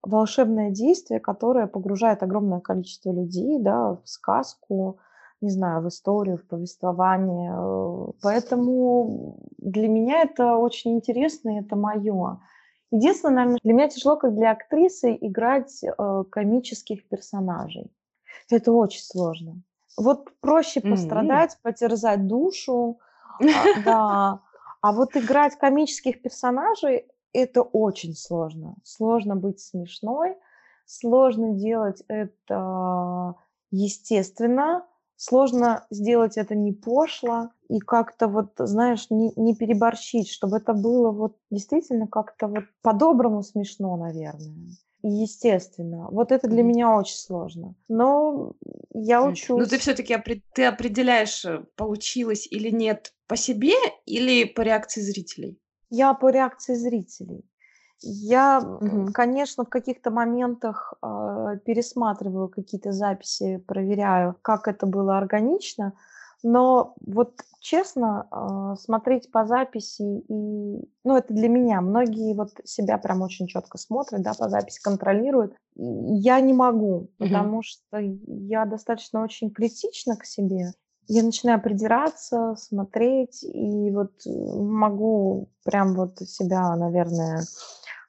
волшебное 0.02 0.72
действие, 0.72 1.20
которое 1.20 1.68
погружает 1.68 2.25
огромное 2.25 2.58
количество 2.58 3.12
людей 3.12 3.60
да, 3.60 3.92
в 3.92 4.00
сказку, 4.04 4.98
не 5.40 5.50
знаю, 5.50 5.82
в 5.82 5.88
историю, 5.88 6.38
в 6.38 6.46
повествование. 6.48 8.12
Поэтому 8.20 9.38
для 9.58 9.86
меня 9.86 10.22
это 10.22 10.56
очень 10.56 10.96
интересно, 10.96 11.50
и 11.50 11.60
это 11.60 11.76
мое. 11.76 12.40
Единственное, 12.90 13.34
наверное, 13.34 13.60
для 13.62 13.72
меня 13.75 13.88
тяжело, 13.88 14.16
как 14.16 14.34
для 14.34 14.50
актрисы, 14.50 15.16
играть 15.20 15.84
э, 15.84 16.25
комических 16.30 17.06
персонажей. 17.06 17.92
Это 18.50 18.72
очень 18.72 19.02
сложно. 19.02 19.62
Вот 19.96 20.30
проще 20.40 20.80
mm-hmm. 20.80 20.90
пострадать, 20.90 21.58
потерзать 21.62 22.26
душу, 22.26 22.98
а, 23.40 23.80
да. 23.84 24.40
А 24.80 24.92
вот 24.92 25.16
играть 25.16 25.56
комических 25.56 26.22
персонажей 26.22 27.06
это 27.32 27.62
очень 27.62 28.14
сложно. 28.14 28.76
Сложно 28.84 29.36
быть 29.36 29.60
смешной, 29.60 30.36
сложно 30.84 31.54
делать 31.54 32.02
это 32.08 33.34
естественно, 33.70 34.86
сложно 35.16 35.86
сделать 35.90 36.36
это 36.36 36.54
не 36.54 36.72
пошло 36.72 37.50
и 37.68 37.78
как-то 37.80 38.28
вот, 38.28 38.52
знаешь, 38.58 39.10
не, 39.10 39.32
не 39.36 39.54
переборщить, 39.54 40.30
чтобы 40.30 40.58
это 40.58 40.72
было 40.72 41.10
вот 41.10 41.36
действительно 41.50 42.06
как-то 42.06 42.46
вот 42.48 42.64
по-доброму 42.82 43.42
смешно, 43.42 43.96
наверное 43.96 44.76
естественно. 45.08 46.08
Вот 46.10 46.32
это 46.32 46.48
для 46.48 46.62
меня 46.62 46.96
очень 46.96 47.16
сложно. 47.16 47.75
Но 47.88 48.52
я 48.92 49.22
учусь. 49.22 49.58
Но 49.58 49.66
ты 49.66 49.78
все-таки 49.78 50.16
ты 50.52 50.64
определяешь, 50.64 51.44
э, 51.44 51.64
получилось 51.76 52.46
или 52.50 52.70
нет 52.70 53.12
по 53.26 53.36
себе 53.36 53.75
или 54.06 54.44
по 54.44 54.62
реакции 54.62 55.00
зрителей? 55.00 55.58
Я 55.90 56.14
по 56.14 56.30
реакции 56.30 56.75
зрителей. 56.75 57.44
Я, 58.02 58.60
угу. 58.60 59.10
конечно, 59.12 59.64
в 59.64 59.68
каких-то 59.68 60.10
моментах 60.10 60.94
э, 61.02 61.58
пересматриваю 61.64 62.48
какие-то 62.48 62.92
записи, 62.92 63.56
проверяю, 63.66 64.36
как 64.42 64.68
это 64.68 64.86
было 64.86 65.16
органично, 65.16 65.94
но 66.48 66.94
вот 67.00 67.40
честно, 67.58 68.28
а, 68.30 68.76
смотреть 68.76 69.32
по 69.32 69.44
записи 69.46 70.20
и, 70.28 70.88
ну, 71.02 71.16
это 71.16 71.34
для 71.34 71.48
меня. 71.48 71.80
Многие 71.80 72.34
вот 72.34 72.50
себя 72.62 72.98
прям 72.98 73.22
очень 73.22 73.48
четко 73.48 73.78
смотрят, 73.78 74.22
да, 74.22 74.32
по 74.32 74.48
записи 74.48 74.80
контролируют. 74.80 75.56
Я 75.74 76.38
не 76.40 76.52
могу, 76.52 77.10
потому 77.18 77.62
что 77.62 77.98
я 77.98 78.64
достаточно 78.64 79.24
очень 79.24 79.50
критична 79.50 80.16
к 80.16 80.24
себе. 80.24 80.70
Я 81.08 81.24
начинаю 81.24 81.60
придираться, 81.60 82.54
смотреть, 82.56 83.42
и 83.42 83.90
вот 83.90 84.12
э, 84.24 84.30
могу 84.30 85.48
прям 85.64 85.94
вот 85.94 86.18
себя, 86.18 86.76
наверное, 86.76 87.42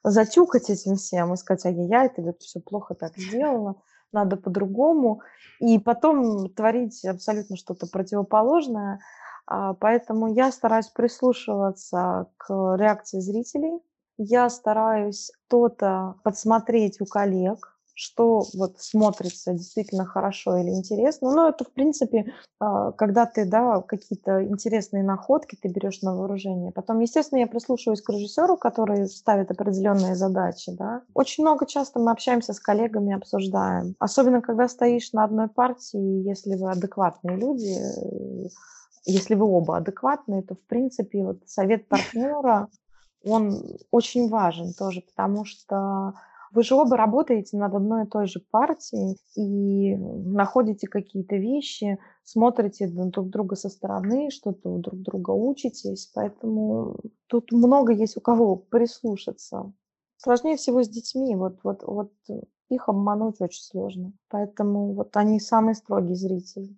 затюкать 0.04 0.70
этим 0.70 0.94
всем 0.94 1.34
и 1.34 1.36
сказать, 1.36 1.66
ай-яй-яй, 1.66 2.08
ты 2.10 2.22
вот 2.22 2.40
все 2.42 2.60
плохо 2.60 2.94
так 2.94 3.16
сделала 3.16 3.82
надо 4.12 4.36
по-другому, 4.36 5.22
и 5.60 5.78
потом 5.78 6.48
творить 6.50 7.04
абсолютно 7.04 7.56
что-то 7.56 7.86
противоположное. 7.86 9.00
А, 9.46 9.74
поэтому 9.74 10.32
я 10.32 10.52
стараюсь 10.52 10.88
прислушиваться 10.88 12.26
к 12.36 12.76
реакции 12.76 13.20
зрителей, 13.20 13.80
я 14.18 14.50
стараюсь 14.50 15.30
что-то 15.46 16.16
подсмотреть 16.24 17.00
у 17.00 17.06
коллег, 17.06 17.77
что 17.98 18.44
вот 18.54 18.78
смотрится 18.78 19.52
действительно 19.52 20.06
хорошо 20.06 20.56
или 20.56 20.70
интересно. 20.70 21.32
Ну, 21.34 21.48
это, 21.48 21.64
в 21.64 21.72
принципе, 21.72 22.32
а, 22.60 22.92
когда 22.92 23.26
ты, 23.26 23.44
да, 23.44 23.80
какие-то 23.80 24.44
интересные 24.44 25.02
находки 25.02 25.58
ты 25.60 25.68
берешь 25.68 26.00
на 26.02 26.14
вооружение. 26.14 26.70
Потом, 26.70 27.00
естественно, 27.00 27.40
я 27.40 27.48
прислушиваюсь 27.48 28.00
к 28.00 28.08
режиссеру, 28.10 28.56
который 28.56 29.08
ставит 29.08 29.50
определенные 29.50 30.14
задачи, 30.14 30.70
да. 30.70 31.02
Очень 31.12 31.42
много 31.42 31.66
часто 31.66 31.98
мы 31.98 32.12
общаемся 32.12 32.52
с 32.52 32.60
коллегами, 32.60 33.16
обсуждаем. 33.16 33.96
Особенно, 33.98 34.42
когда 34.42 34.68
стоишь 34.68 35.12
на 35.12 35.24
одной 35.24 35.48
партии, 35.48 36.22
если 36.24 36.54
вы 36.54 36.70
адекватные 36.70 37.36
люди, 37.36 37.74
если 39.06 39.34
вы 39.34 39.44
оба 39.44 39.78
адекватные, 39.78 40.42
то, 40.42 40.54
в 40.54 40.62
принципе, 40.68 41.24
вот 41.24 41.38
совет 41.46 41.88
партнера, 41.88 42.68
он 43.24 43.60
очень 43.90 44.28
важен 44.28 44.72
тоже, 44.72 45.00
потому 45.00 45.44
что 45.44 46.14
вы 46.52 46.62
же 46.62 46.74
оба 46.74 46.96
работаете 46.96 47.56
над 47.56 47.74
одной 47.74 48.04
и 48.04 48.08
той 48.08 48.26
же 48.26 48.40
партией 48.50 49.18
и 49.36 49.96
находите 49.96 50.86
какие-то 50.86 51.36
вещи, 51.36 51.98
смотрите 52.24 52.88
друг 52.88 53.28
друга 53.28 53.56
со 53.56 53.68
стороны, 53.68 54.30
что-то 54.30 54.70
у 54.70 54.78
друг 54.78 55.00
друга 55.00 55.30
учитесь, 55.30 56.10
поэтому 56.14 56.96
тут 57.26 57.52
много 57.52 57.92
есть 57.92 58.16
у 58.16 58.20
кого 58.20 58.56
прислушаться. 58.56 59.72
Сложнее 60.16 60.56
всего 60.56 60.82
с 60.82 60.88
детьми, 60.88 61.36
вот, 61.36 61.60
вот, 61.62 61.82
вот 61.84 62.12
их 62.68 62.88
обмануть 62.88 63.40
очень 63.40 63.62
сложно, 63.62 64.12
поэтому 64.28 64.94
вот 64.94 65.16
они 65.16 65.40
самые 65.40 65.74
строгие 65.74 66.16
зрители. 66.16 66.76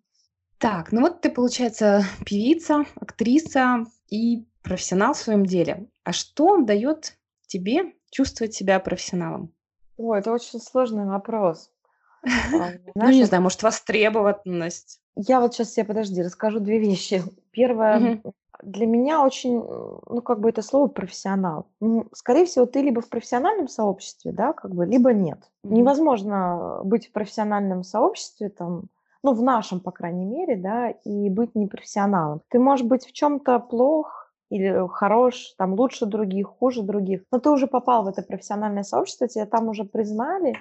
Так, 0.59 0.93
ну 0.93 1.01
вот 1.01 1.23
ты, 1.23 1.31
получается, 1.31 2.03
певица, 2.27 2.85
актриса 2.97 3.87
и 4.11 4.47
профессионал 4.63 5.15
в 5.15 5.19
своем 5.19 5.47
деле. 5.47 5.89
А 6.05 6.13
что 6.13 6.59
дает 6.59 7.17
тебе 7.47 7.95
чувствовать 8.11 8.53
себя 8.53 8.79
профессионалом? 8.79 9.55
Ой, 10.01 10.19
это 10.19 10.33
очень 10.33 10.61
сложный 10.61 11.05
вопрос. 11.05 11.71
А, 12.23 12.73
ну, 12.95 13.11
не 13.11 13.25
знаю, 13.25 13.43
может, 13.43 13.63
востребованность. 13.63 15.01
Я 15.17 15.41
вот 15.41 15.55
сейчас 15.55 15.73
тебе, 15.73 15.87
подожди, 15.87 16.23
расскажу 16.23 16.61
две 16.61 16.79
вещи. 16.79 17.23
Первое, 17.51 18.21
для 18.63 18.87
меня 18.87 19.25
очень, 19.25 19.63
ну, 19.63 20.21
как 20.23 20.41
бы 20.41 20.51
это 20.51 20.61
слово 20.61 20.89
профессионал. 20.89 21.67
Скорее 22.13 22.45
всего, 22.45 22.67
ты 22.67 22.83
либо 22.83 23.01
в 23.01 23.09
профессиональном 23.09 23.69
сообществе, 23.69 24.33
да, 24.33 24.53
как 24.53 24.75
бы, 24.75 24.85
либо 24.85 25.13
нет. 25.15 25.39
Невозможно 25.63 26.81
быть 26.85 27.09
в 27.09 27.13
профессиональном 27.13 27.85
сообществе, 27.85 28.51
там, 28.51 28.85
ну, 29.23 29.33
в 29.33 29.43
нашем, 29.43 29.81
по 29.81 29.91
крайней 29.91 30.27
мере, 30.27 30.57
да, 30.57 30.91
и 30.91 31.31
быть 31.31 31.55
непрофессионалом. 31.55 32.43
Ты 32.49 32.59
можешь 32.59 32.87
быть 32.87 33.07
в 33.07 33.13
чем-то 33.13 33.59
плох, 33.61 34.20
или 34.51 34.87
хорош, 34.89 35.55
там 35.57 35.75
лучше 35.75 36.07
других, 36.07 36.49
хуже 36.49 36.83
других. 36.83 37.23
Но 37.33 37.39
ты 37.39 37.51
уже 37.51 37.67
попал 37.67 38.05
в 38.05 38.09
это 38.09 38.23
профессиональное 38.23 38.83
сообщество, 38.83 39.29
тебя 39.29 39.47
там 39.47 39.69
уже 39.69 39.85
признали, 39.85 40.57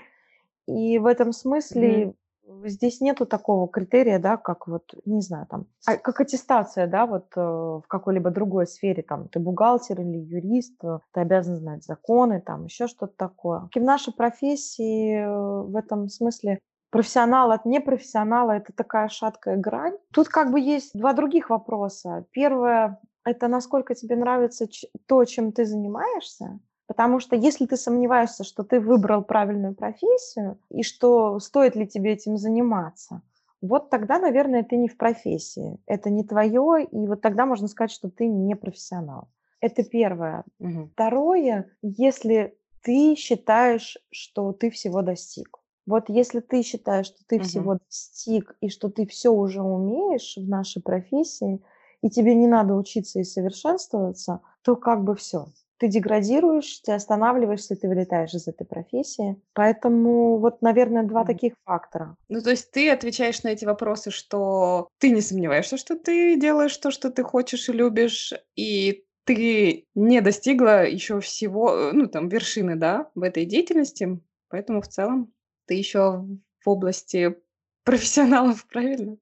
и 0.67 0.99
в 0.99 1.07
этом 1.07 1.33
смысле 1.33 2.03
mm-hmm. 2.03 2.67
здесь 2.67 3.01
нету 3.01 3.25
такого 3.25 3.67
критерия, 3.67 4.19
да, 4.19 4.37
как 4.37 4.67
вот, 4.67 4.93
не 5.05 5.21
знаю, 5.21 5.47
там, 5.49 5.65
а, 5.87 5.97
как 5.97 6.21
аттестация, 6.21 6.85
да, 6.85 7.07
вот 7.07 7.25
э, 7.35 7.41
в 7.41 7.83
какой-либо 7.87 8.29
другой 8.29 8.67
сфере, 8.67 9.01
там, 9.01 9.27
ты 9.27 9.39
бухгалтер 9.39 9.99
или 9.99 10.17
юрист, 10.17 10.75
э, 10.83 10.99
ты 11.11 11.21
обязан 11.21 11.55
знать 11.55 11.83
законы, 11.83 12.39
там, 12.39 12.65
еще 12.65 12.85
что-то 12.85 13.13
такое. 13.17 13.67
И 13.75 13.79
в 13.79 13.83
нашей 13.83 14.13
профессии 14.13 15.15
э, 15.15 15.61
в 15.63 15.75
этом 15.75 16.07
смысле 16.07 16.59
профессионал 16.91 17.51
от 17.51 17.65
непрофессионала– 17.65 18.51
это 18.57 18.73
такая 18.73 19.09
шаткая 19.09 19.57
грань. 19.57 19.97
Тут 20.13 20.27
как 20.27 20.51
бы 20.51 20.59
есть 20.59 20.91
два 20.97 21.13
других 21.13 21.49
вопроса. 21.49 22.25
Первое, 22.31 22.99
это 23.25 23.47
насколько 23.47 23.95
тебе 23.95 24.15
нравится 24.15 24.67
то, 25.05 25.25
чем 25.25 25.51
ты 25.51 25.65
занимаешься. 25.65 26.59
Потому 26.87 27.19
что 27.19 27.35
если 27.35 27.65
ты 27.67 27.77
сомневаешься, 27.77 28.43
что 28.43 28.63
ты 28.63 28.79
выбрал 28.79 29.23
правильную 29.23 29.75
профессию 29.75 30.59
и 30.69 30.81
что 30.81 31.39
стоит 31.39 31.75
ли 31.75 31.87
тебе 31.87 32.13
этим 32.13 32.37
заниматься, 32.37 33.21
вот 33.61 33.89
тогда, 33.89 34.17
наверное, 34.19 34.63
ты 34.63 34.77
не 34.77 34.87
в 34.87 34.97
профессии. 34.97 35.79
Это 35.85 36.09
не 36.09 36.23
твое, 36.23 36.83
и 36.83 37.07
вот 37.07 37.21
тогда 37.21 37.45
можно 37.45 37.67
сказать, 37.67 37.91
что 37.91 38.09
ты 38.09 38.27
не 38.27 38.55
профессионал. 38.55 39.29
Это 39.61 39.83
первое. 39.83 40.45
Угу. 40.59 40.89
Второе, 40.93 41.71
если 41.81 42.57
ты 42.81 43.15
считаешь, 43.15 43.97
что 44.11 44.53
ты 44.53 44.69
всего 44.69 45.01
достиг. 45.01 45.59
Вот 45.85 46.05
если 46.09 46.39
ты 46.39 46.61
считаешь, 46.61 47.07
что 47.07 47.25
ты 47.27 47.39
Мгм. 47.39 47.41
всего 47.41 47.75
достиг 47.75 48.55
и 48.61 48.69
что 48.69 48.89
ты 48.89 49.05
все 49.07 49.29
уже 49.29 49.61
умеешь 49.61 50.35
в 50.37 50.47
нашей 50.47 50.81
профессии, 50.81 51.61
и 52.01 52.09
тебе 52.09 52.35
не 52.35 52.47
надо 52.47 52.73
учиться 52.75 53.19
и 53.19 53.23
совершенствоваться, 53.23 54.41
то 54.61 54.75
как 54.75 55.03
бы 55.03 55.15
все. 55.15 55.47
Ты 55.77 55.87
деградируешь, 55.87 56.79
ты 56.79 56.91
останавливаешься, 56.91 57.75
ты 57.75 57.87
вылетаешь 57.87 58.33
из 58.33 58.47
этой 58.49 58.65
профессии. 58.65 59.41
Поэтому 59.53 60.37
вот, 60.37 60.61
наверное, 60.61 61.03
два 61.03 61.23
таких 61.23 61.53
фактора. 61.63 62.17
Ну, 62.27 62.41
то 62.41 62.49
есть 62.49 62.71
ты 62.71 62.89
отвечаешь 62.89 63.43
на 63.43 63.49
эти 63.49 63.63
вопросы, 63.63 64.11
что 64.11 64.89
ты 64.97 65.11
не 65.11 65.21
сомневаешься, 65.21 65.77
что 65.77 65.95
ты 65.95 66.37
делаешь 66.37 66.75
то, 66.77 66.91
что 66.91 67.09
ты 67.09 67.23
хочешь 67.23 67.69
и 67.69 67.73
любишь, 67.73 68.33
и 68.57 69.05
ты 69.23 69.85
не 69.95 70.21
достигла 70.21 70.85
еще 70.85 71.21
всего, 71.21 71.73
э, 71.73 71.91
ну, 71.93 72.07
там, 72.07 72.27
вершины, 72.27 72.75
да, 72.75 73.09
в 73.15 73.23
этой 73.23 73.45
деятельности, 73.45 74.19
поэтому 74.49 74.81
в 74.81 74.87
целом 74.87 75.31
ты 75.65 75.75
еще 75.75 76.25
в 76.59 76.69
области 76.69 77.37
профессионалов, 77.83 78.65
правильно? 78.71 79.17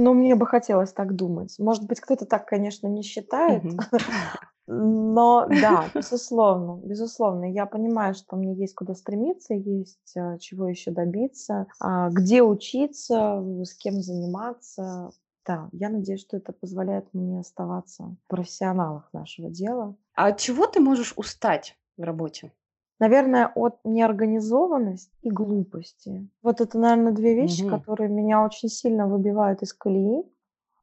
Ну, 0.00 0.14
мне 0.14 0.36
бы 0.36 0.46
хотелось 0.46 0.92
так 0.92 1.16
думать. 1.16 1.56
Может 1.58 1.84
быть, 1.88 2.00
кто-то 2.00 2.24
так, 2.24 2.46
конечно, 2.46 2.86
не 2.86 3.02
считает, 3.02 3.64
но 4.68 5.44
да, 5.60 5.86
безусловно, 5.92 6.80
безусловно, 6.86 7.50
я 7.50 7.66
понимаю, 7.66 8.14
что 8.14 8.36
мне 8.36 8.54
есть 8.54 8.76
куда 8.76 8.94
стремиться, 8.94 9.54
есть 9.54 10.16
а, 10.16 10.38
чего 10.38 10.68
еще 10.68 10.92
добиться, 10.92 11.66
а, 11.80 12.10
где 12.10 12.44
учиться, 12.44 13.42
с 13.64 13.74
кем 13.74 14.00
заниматься. 14.00 15.10
Да, 15.44 15.68
я 15.72 15.88
надеюсь, 15.88 16.20
что 16.20 16.36
это 16.36 16.52
позволяет 16.52 17.12
мне 17.12 17.40
оставаться 17.40 18.04
в 18.04 18.28
профессионалах 18.28 19.08
нашего 19.12 19.50
дела. 19.50 19.96
А 20.14 20.28
от 20.28 20.38
чего 20.38 20.68
ты 20.68 20.78
можешь 20.78 21.12
устать 21.16 21.76
в 21.96 22.02
работе? 22.02 22.52
Наверное, 23.00 23.50
от 23.54 23.76
неорганизованности 23.84 25.12
и 25.22 25.30
глупости. 25.30 26.28
Вот 26.42 26.60
это, 26.60 26.78
наверное, 26.78 27.12
две 27.12 27.34
вещи, 27.34 27.62
Мгм. 27.62 27.70
которые 27.70 28.10
меня 28.10 28.44
очень 28.44 28.68
сильно 28.68 29.06
выбивают 29.06 29.62
из 29.62 29.72
колеи. 29.72 30.24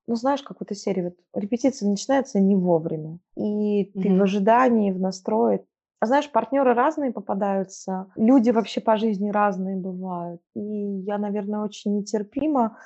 Ну, 0.08 0.15
знаешь, 0.15 0.43
как 0.43 0.60
в 0.60 0.62
этой 0.62 0.78
серии, 0.78 1.01
вот 1.04 1.15
репетиция 1.34 1.89
начинается 1.89 2.39
не 2.39 2.56
вовремя, 2.56 3.19
и 3.36 3.86
ты 3.86 4.13
в 4.17 4.21
ожидании, 4.21 4.91
в 4.91 4.99
настрое. 4.99 5.65
А 5.99 6.06
знаешь, 6.06 6.32
партнеры 6.32 6.73
разные 6.73 7.12
попадаются, 7.12 8.08
люди 8.15 8.51
вообще 8.51 8.82
по 8.82 8.97
жизни 8.97 9.32
разные 9.32 9.75
бывают. 9.78 10.41
И 10.54 10.60
я, 10.62 11.17
наверное, 11.17 11.62
очень 11.62 11.97
нетерпима 11.97 12.78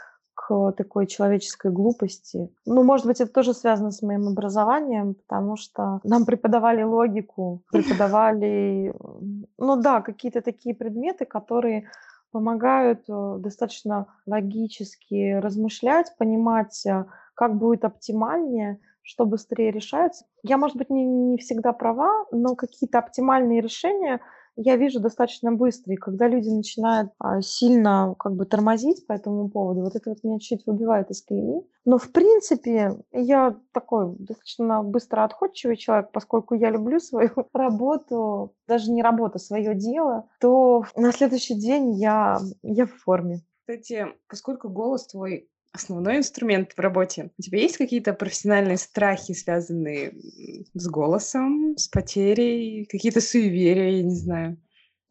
такой 0.75 1.07
человеческой 1.07 1.71
глупости. 1.71 2.49
Ну, 2.65 2.83
может 2.83 3.05
быть, 3.05 3.21
это 3.21 3.31
тоже 3.31 3.53
связано 3.53 3.91
с 3.91 4.01
моим 4.01 4.27
образованием, 4.27 5.15
потому 5.15 5.55
что 5.55 5.99
нам 6.03 6.25
преподавали 6.25 6.83
логику, 6.83 7.61
преподавали, 7.71 8.93
м, 8.99 9.45
ну 9.57 9.75
да, 9.81 10.01
какие-то 10.01 10.41
такие 10.41 10.75
предметы, 10.75 11.25
которые 11.25 11.89
помогают 12.31 13.01
э, 13.09 13.35
достаточно 13.39 14.05
логически 14.25 15.33
размышлять, 15.39 16.13
понимать, 16.17 16.85
э, 16.85 17.05
как 17.33 17.57
будет 17.57 17.85
оптимальнее, 17.85 18.79
что 19.01 19.25
быстрее 19.25 19.71
решается. 19.71 20.25
Я, 20.43 20.57
может 20.57 20.77
быть, 20.77 20.89
не, 20.89 21.05
не 21.05 21.37
всегда 21.37 21.73
права, 21.73 22.25
но 22.31 22.55
какие-то 22.55 22.99
оптимальные 22.99 23.61
решения 23.61 24.19
я 24.55 24.75
вижу 24.75 24.99
достаточно 24.99 25.51
быстро. 25.51 25.93
И 25.93 25.97
когда 25.97 26.27
люди 26.27 26.49
начинают 26.49 27.11
а, 27.19 27.41
сильно 27.41 28.15
как 28.19 28.35
бы 28.35 28.45
тормозить 28.45 29.05
по 29.07 29.13
этому 29.13 29.49
поводу, 29.49 29.81
вот 29.81 29.95
это 29.95 30.09
вот 30.09 30.23
меня 30.23 30.39
чуть 30.39 30.65
выбивает 30.65 31.09
из 31.11 31.21
колеи. 31.21 31.61
Но 31.85 31.97
в 31.97 32.11
принципе 32.11 32.97
я 33.11 33.55
такой 33.71 34.15
достаточно 34.17 34.83
быстро 34.83 35.23
отходчивый 35.23 35.77
человек, 35.77 36.11
поскольку 36.11 36.55
я 36.55 36.69
люблю 36.69 36.99
свою 36.99 37.31
работу, 37.53 38.53
даже 38.67 38.91
не 38.91 39.01
работу, 39.01 39.39
свое 39.39 39.75
дело, 39.75 40.27
то 40.39 40.83
на 40.95 41.11
следующий 41.11 41.55
день 41.55 41.91
я, 41.93 42.39
я 42.61 42.85
в 42.85 42.93
форме. 42.93 43.41
Кстати, 43.61 44.07
поскольку 44.27 44.69
голос 44.69 45.07
твой 45.07 45.47
основной 45.71 46.17
инструмент 46.17 46.73
в 46.75 46.79
работе, 46.79 47.31
у 47.37 47.41
тебя 47.41 47.59
есть 47.59 47.77
какие-то 47.77 48.13
профессиональные 48.13 48.77
страхи, 48.77 49.33
связанные 49.33 50.13
с 50.73 50.87
голосом, 50.87 51.77
с 51.77 51.87
потерей, 51.87 52.85
какие-то 52.85 53.21
суеверия, 53.21 53.97
я 53.97 54.03
не 54.03 54.15
знаю? 54.15 54.57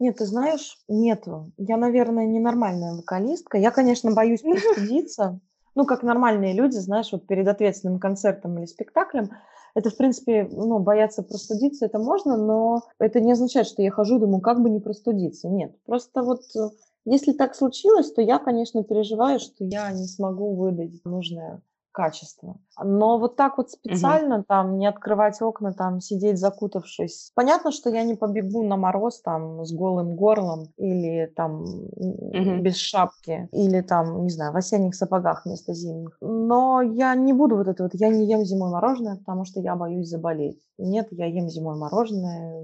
Нет, 0.00 0.16
ты 0.16 0.26
знаешь, 0.26 0.78
нету. 0.88 1.52
Я, 1.56 1.76
наверное, 1.76 2.26
ненормальная 2.26 2.94
вокалистка. 2.94 3.58
Я, 3.58 3.70
конечно, 3.70 4.12
боюсь 4.12 4.42
простудиться. 4.42 5.40
Ну, 5.74 5.84
как 5.86 6.02
нормальные 6.02 6.54
люди, 6.54 6.76
знаешь, 6.76 7.10
вот 7.12 7.26
перед 7.26 7.46
ответственным 7.48 7.98
концертом 7.98 8.58
или 8.58 8.66
спектаклем. 8.66 9.30
Это, 9.74 9.90
в 9.90 9.96
принципе, 9.96 10.48
ну, 10.50 10.78
бояться 10.80 11.22
простудиться, 11.22 11.86
это 11.86 11.98
можно, 11.98 12.36
но 12.36 12.82
это 12.98 13.20
не 13.20 13.32
означает, 13.32 13.66
что 13.66 13.82
я 13.82 13.90
хожу 13.90 14.16
и 14.16 14.20
думаю, 14.20 14.40
как 14.40 14.60
бы 14.60 14.70
не 14.70 14.80
простудиться. 14.80 15.48
Нет, 15.48 15.76
просто 15.84 16.22
вот 16.22 16.40
э, 16.56 16.70
если 17.10 17.32
так 17.32 17.54
случилось, 17.54 18.12
то 18.12 18.22
я, 18.22 18.38
конечно, 18.38 18.84
переживаю, 18.84 19.40
что 19.40 19.64
я 19.64 19.90
не 19.92 20.06
смогу 20.06 20.54
выдать 20.54 21.04
нужное 21.04 21.62
качество. 21.98 22.58
Но 22.80 23.18
вот 23.18 23.34
так 23.34 23.58
вот 23.58 23.70
специально 23.70 24.44
там 24.44 24.78
не 24.78 24.86
открывать 24.86 25.42
окна, 25.42 25.72
там 25.72 26.00
сидеть 26.00 26.38
закутавшись. 26.38 27.32
Понятно, 27.34 27.72
что 27.72 27.90
я 27.90 28.04
не 28.04 28.14
побегу 28.14 28.62
на 28.62 28.76
мороз 28.76 29.20
там 29.20 29.64
с 29.64 29.72
голым 29.72 30.14
горлом 30.14 30.68
или 30.76 31.26
там 31.34 31.64
Мгм. 31.96 32.62
без 32.62 32.76
шапки 32.76 33.48
или 33.50 33.80
там, 33.80 34.22
не 34.22 34.30
знаю, 34.30 34.52
в 34.52 34.56
осенних 34.56 34.94
сапогах 34.94 35.44
вместо 35.44 35.74
зимних. 35.74 36.16
Но 36.20 36.82
я 36.82 37.16
не 37.16 37.32
буду 37.32 37.56
вот 37.56 37.66
это 37.66 37.82
вот, 37.82 37.92
я 37.94 38.10
не 38.10 38.26
ем 38.30 38.44
зимой 38.44 38.70
мороженое, 38.70 39.16
потому 39.16 39.44
что 39.44 39.58
я 39.58 39.74
боюсь 39.74 40.08
заболеть. 40.08 40.60
Нет, 40.78 41.08
я 41.10 41.26
ем 41.26 41.48
зимой 41.48 41.76
мороженое, 41.76 42.62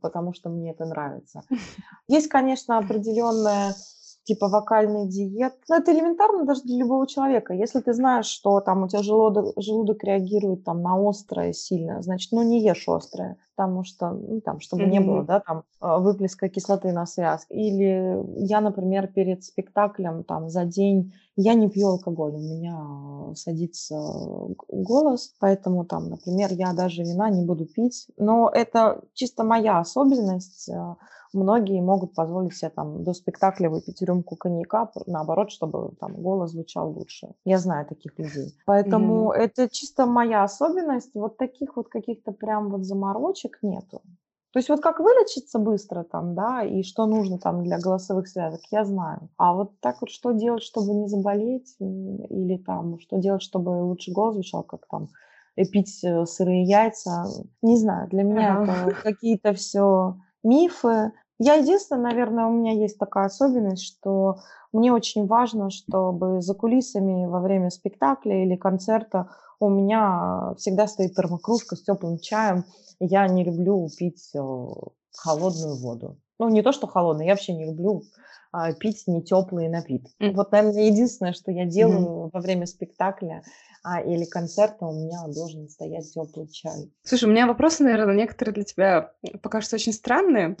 потому 0.00 0.32
что 0.32 0.48
мне 0.48 0.70
это 0.70 0.84
нравится. 0.84 1.42
Есть, 2.08 2.28
конечно, 2.28 2.78
определенная 2.78 3.74
типа 4.26 4.48
вокальный 4.48 5.08
диет. 5.08 5.54
Но 5.68 5.76
это 5.76 5.92
элементарно 5.92 6.44
даже 6.44 6.62
для 6.62 6.78
любого 6.78 7.06
человека. 7.06 7.54
Если 7.54 7.80
ты 7.80 7.94
знаешь, 7.94 8.26
что 8.26 8.60
там 8.60 8.82
у 8.82 8.88
тебя 8.88 9.02
желудок, 9.02 9.54
желудок 9.56 10.04
реагирует 10.04 10.64
там 10.64 10.82
на 10.82 11.08
острое 11.08 11.52
сильно, 11.52 12.02
значит, 12.02 12.32
ну 12.32 12.42
не 12.42 12.62
ешь 12.62 12.88
острое, 12.88 13.38
потому 13.56 13.84
что, 13.84 14.10
ну, 14.10 14.40
там, 14.42 14.60
чтобы 14.60 14.86
не 14.86 15.00
было, 15.00 15.24
да, 15.24 15.40
там, 15.40 15.64
э, 15.82 15.98
выплеска 15.98 16.48
кислоты 16.48 16.92
на 16.92 17.06
связке. 17.06 17.54
Или 17.54 18.22
я, 18.44 18.60
например, 18.60 19.08
перед 19.08 19.44
спектаклем 19.44 20.24
там 20.24 20.48
за 20.50 20.64
день 20.64 21.12
я 21.36 21.54
не 21.54 21.68
пью 21.70 21.88
алкоголь, 21.88 22.34
у 22.34 22.38
меня 22.38 23.34
садится 23.34 23.96
голос, 24.68 25.34
поэтому 25.40 25.84
там, 25.84 26.08
например, 26.10 26.52
я 26.52 26.72
даже 26.72 27.02
вина 27.02 27.30
не 27.30 27.44
буду 27.44 27.66
пить. 27.66 28.08
Но 28.16 28.50
это 28.52 29.02
чисто 29.14 29.44
моя 29.44 29.78
особенность. 29.78 30.68
э, 30.68 30.94
Многие 31.32 31.82
могут 31.82 32.14
позволить 32.14 32.54
себе 32.56 32.70
там 32.70 33.04
до 33.04 33.12
спектакля 33.12 33.68
выпить 33.68 34.00
рюмку 34.00 34.36
коньяка, 34.36 34.90
наоборот, 35.06 35.50
чтобы 35.50 35.94
там 36.00 36.14
голос 36.22 36.52
звучал 36.52 36.90
лучше. 36.92 37.34
Я 37.44 37.58
знаю 37.58 37.84
таких 37.86 38.18
людей. 38.18 38.54
Поэтому 38.64 39.32
Мгм. 39.32 39.32
это 39.32 39.68
чисто 39.68 40.06
моя 40.06 40.44
особенность. 40.44 41.10
Вот 41.14 41.36
таких 41.36 41.76
вот 41.76 41.88
каких-то 41.88 42.32
прям 42.32 42.70
вот 42.70 42.84
заморочек 42.84 43.45
нету. 43.62 44.02
То 44.52 44.58
есть 44.58 44.70
вот 44.70 44.80
как 44.80 45.00
вылечиться 45.00 45.58
быстро 45.58 46.02
там, 46.02 46.34
да, 46.34 46.62
и 46.62 46.82
что 46.82 47.04
нужно 47.06 47.38
там 47.38 47.62
для 47.62 47.78
голосовых 47.78 48.26
связок, 48.26 48.60
я 48.70 48.84
знаю. 48.84 49.28
А 49.36 49.52
вот 49.52 49.78
так 49.80 50.00
вот 50.00 50.08
что 50.08 50.32
делать, 50.32 50.62
чтобы 50.62 50.94
не 50.94 51.08
заболеть, 51.08 51.76
или 51.78 52.56
там 52.56 52.98
что 53.00 53.18
делать, 53.18 53.42
чтобы 53.42 53.68
лучше 53.84 54.12
голос 54.12 54.34
звучал, 54.34 54.62
как 54.62 54.86
там 54.88 55.08
э, 55.56 55.66
пить 55.66 56.02
э, 56.02 56.24
сырые 56.24 56.64
яйца, 56.64 57.26
не 57.60 57.76
знаю. 57.76 58.08
Для 58.08 58.22
меня 58.22 58.54
Ага. 58.62 58.88
это 58.88 58.94
какие-то 59.02 59.52
все 59.52 60.16
мифы. 60.42 61.12
Я 61.38 61.54
единственное, 61.56 62.04
наверное, 62.04 62.46
у 62.46 62.52
меня 62.52 62.72
есть 62.72 62.98
такая 62.98 63.26
особенность, 63.26 63.84
что 63.84 64.38
мне 64.72 64.90
очень 64.92 65.26
важно, 65.26 65.68
чтобы 65.70 66.40
за 66.40 66.54
кулисами 66.54 67.26
во 67.26 67.40
время 67.40 67.68
спектакля 67.68 68.42
или 68.42 68.56
концерта 68.56 69.28
у 69.60 69.68
меня 69.68 70.54
всегда 70.58 70.86
стоит 70.86 71.14
термокружка 71.14 71.76
с 71.76 71.82
теплым 71.82 72.18
чаем. 72.18 72.64
Я 73.00 73.26
не 73.28 73.44
люблю 73.44 73.88
пить 73.96 74.30
э, 74.34 74.38
холодную 75.16 75.76
воду. 75.76 76.18
Ну, 76.38 76.48
не 76.48 76.62
то, 76.62 76.72
что 76.72 76.86
холодную, 76.86 77.26
я 77.26 77.32
вообще 77.32 77.54
не 77.54 77.66
люблю 77.66 78.02
а, 78.52 78.72
пить 78.72 79.04
не 79.06 79.22
теплые 79.22 79.68
напитки. 79.68 80.12
М. 80.20 80.34
Вот, 80.34 80.52
наверное, 80.52 80.84
единственное, 80.84 81.32
что 81.32 81.50
я 81.50 81.64
делаю 81.64 82.30
во 82.32 82.40
время 82.40 82.66
спектакля 82.66 83.42
а, 83.82 84.00
или 84.00 84.24
концерта, 84.24 84.86
у 84.86 84.92
меня 84.92 85.26
должен 85.28 85.68
стоять 85.68 86.12
теплый 86.12 86.48
чай. 86.48 86.90
Слушай, 87.04 87.24
у 87.24 87.32
меня 87.32 87.46
вопросы, 87.46 87.82
наверное, 87.82 88.14
некоторые 88.14 88.54
для 88.54 88.64
тебя 88.64 89.12
покажутся 89.42 89.76
очень 89.76 89.92
странные. 89.92 90.56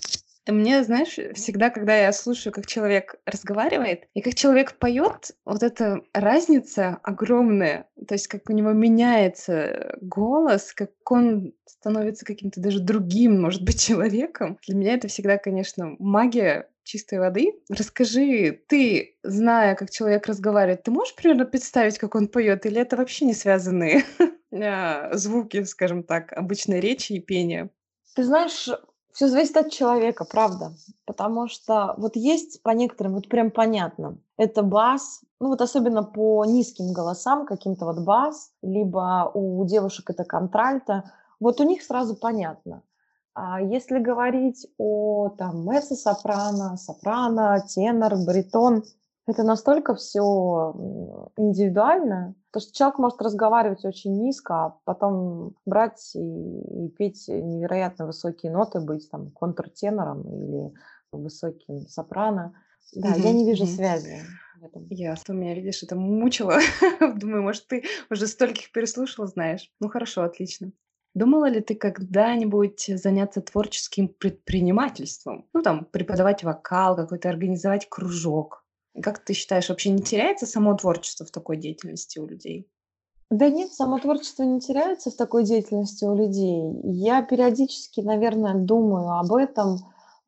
Мне, 0.46 0.84
знаешь, 0.84 1.18
всегда, 1.34 1.70
когда 1.70 1.96
я 1.96 2.12
слушаю, 2.12 2.52
как 2.52 2.66
человек 2.66 3.16
разговаривает 3.26 4.04
и 4.14 4.20
как 4.20 4.34
человек 4.34 4.78
поет, 4.78 5.32
вот 5.44 5.62
эта 5.62 6.02
разница 6.12 6.98
огромная. 7.02 7.88
То 8.06 8.14
есть, 8.14 8.28
как 8.28 8.48
у 8.48 8.52
него 8.52 8.72
меняется 8.72 9.96
голос, 10.00 10.72
как 10.72 10.90
он 11.10 11.52
становится 11.66 12.24
каким-то 12.24 12.60
даже 12.60 12.80
другим, 12.80 13.40
может 13.40 13.64
быть, 13.64 13.80
человеком. 13.86 14.58
Для 14.66 14.76
меня 14.76 14.94
это 14.94 15.08
всегда, 15.08 15.38
конечно, 15.38 15.96
магия 15.98 16.68
чистой 16.86 17.18
воды. 17.18 17.52
Расскажи, 17.68 18.60
ты, 18.68 19.16
зная, 19.22 19.74
как 19.74 19.90
человек 19.90 20.26
разговаривает, 20.26 20.84
ты 20.84 20.90
можешь 20.90 21.14
примерно 21.14 21.44
представить, 21.44 21.98
как 21.98 22.14
он 22.14 22.28
поет, 22.28 22.64
или 22.64 22.80
это 22.80 22.96
вообще 22.96 23.24
не 23.24 23.34
связанные 23.34 24.04
а, 24.52 25.10
звуки, 25.14 25.64
скажем 25.64 26.04
так, 26.04 26.32
обычной 26.32 26.80
речи 26.80 27.14
и 27.14 27.20
пения? 27.20 27.70
Ты 28.14 28.22
знаешь, 28.22 28.68
Все 29.16 29.28
зависит 29.28 29.56
от 29.56 29.70
человека, 29.70 30.26
правда. 30.26 30.74
Потому 31.06 31.48
что 31.48 31.94
вот 31.96 32.16
есть 32.16 32.62
по 32.62 32.68
некоторым, 32.68 33.14
вот 33.14 33.30
прям 33.30 33.50
понятно, 33.50 34.18
это 34.36 34.62
бас, 34.62 35.22
ну 35.40 35.48
вот 35.48 35.62
особенно 35.62 36.02
по 36.02 36.44
низким 36.44 36.92
голосам, 36.92 37.46
каким-то 37.46 37.86
вот 37.86 38.04
бас, 38.04 38.50
либо 38.60 39.30
у 39.32 39.64
девушек 39.64 40.10
это 40.10 40.24
контральто, 40.24 41.10
вот 41.40 41.62
у 41.62 41.64
них 41.64 41.82
сразу 41.82 42.14
понятно. 42.14 42.82
А 43.32 43.58
если 43.62 44.00
говорить 44.00 44.66
о 44.76 45.30
там 45.30 45.66
меццо-сопрано, 45.66 46.76
сопрано, 46.76 47.64
тенор, 47.74 48.16
баритон, 48.16 48.84
это 49.26 49.42
настолько 49.42 49.94
все 49.94 50.22
индивидуально, 51.36 52.34
то 52.52 52.60
что 52.60 52.72
человек 52.72 52.98
может 52.98 53.20
разговаривать 53.20 53.84
очень 53.84 54.22
низко, 54.22 54.54
а 54.54 54.78
потом 54.84 55.54
брать 55.66 56.12
и, 56.14 56.18
и 56.86 56.88
петь 56.90 57.26
невероятно 57.28 58.06
высокие 58.06 58.52
ноты, 58.52 58.80
быть 58.80 59.10
там 59.10 59.30
контртенором 59.32 60.22
или 60.22 60.72
высоким 61.10 61.88
сопрано. 61.88 62.54
Да, 62.94 63.14
mm-hmm. 63.14 63.20
я 63.20 63.32
не 63.32 63.44
вижу 63.44 63.64
mm-hmm. 63.64 63.76
связи. 63.76 64.22
Ясно, 64.90 65.32
меня, 65.32 65.54
видишь, 65.54 65.82
это 65.82 65.96
мучило. 65.96 66.58
Думаю, 67.00 67.42
может, 67.42 67.66
ты 67.66 67.84
уже 68.10 68.26
стольких 68.26 68.70
переслушала, 68.70 69.26
знаешь. 69.26 69.72
Ну 69.80 69.88
хорошо, 69.88 70.22
отлично. 70.22 70.70
Думала 71.14 71.48
ли 71.48 71.60
ты 71.60 71.74
когда-нибудь 71.74 72.90
заняться 72.94 73.40
творческим 73.40 74.08
предпринимательством? 74.08 75.48
Ну, 75.52 75.62
там, 75.62 75.86
преподавать 75.86 76.44
вокал, 76.44 76.94
какой-то 76.94 77.30
организовать 77.30 77.88
кружок. 77.88 78.65
Как 79.02 79.18
ты 79.18 79.32
считаешь, 79.34 79.68
вообще 79.68 79.90
не 79.90 80.02
теряется 80.02 80.46
само 80.46 80.74
творчество 80.76 81.26
в 81.26 81.30
такой 81.30 81.56
деятельности 81.56 82.18
у 82.18 82.26
людей? 82.26 82.68
Да 83.30 83.50
нет, 83.50 83.72
само 83.72 83.98
творчество 83.98 84.44
не 84.44 84.60
теряется 84.60 85.10
в 85.10 85.16
такой 85.16 85.44
деятельности 85.44 86.04
у 86.04 86.14
людей. 86.14 86.62
Я 86.84 87.22
периодически, 87.22 88.00
наверное, 88.00 88.54
думаю 88.54 89.18
об 89.18 89.32
этом. 89.32 89.78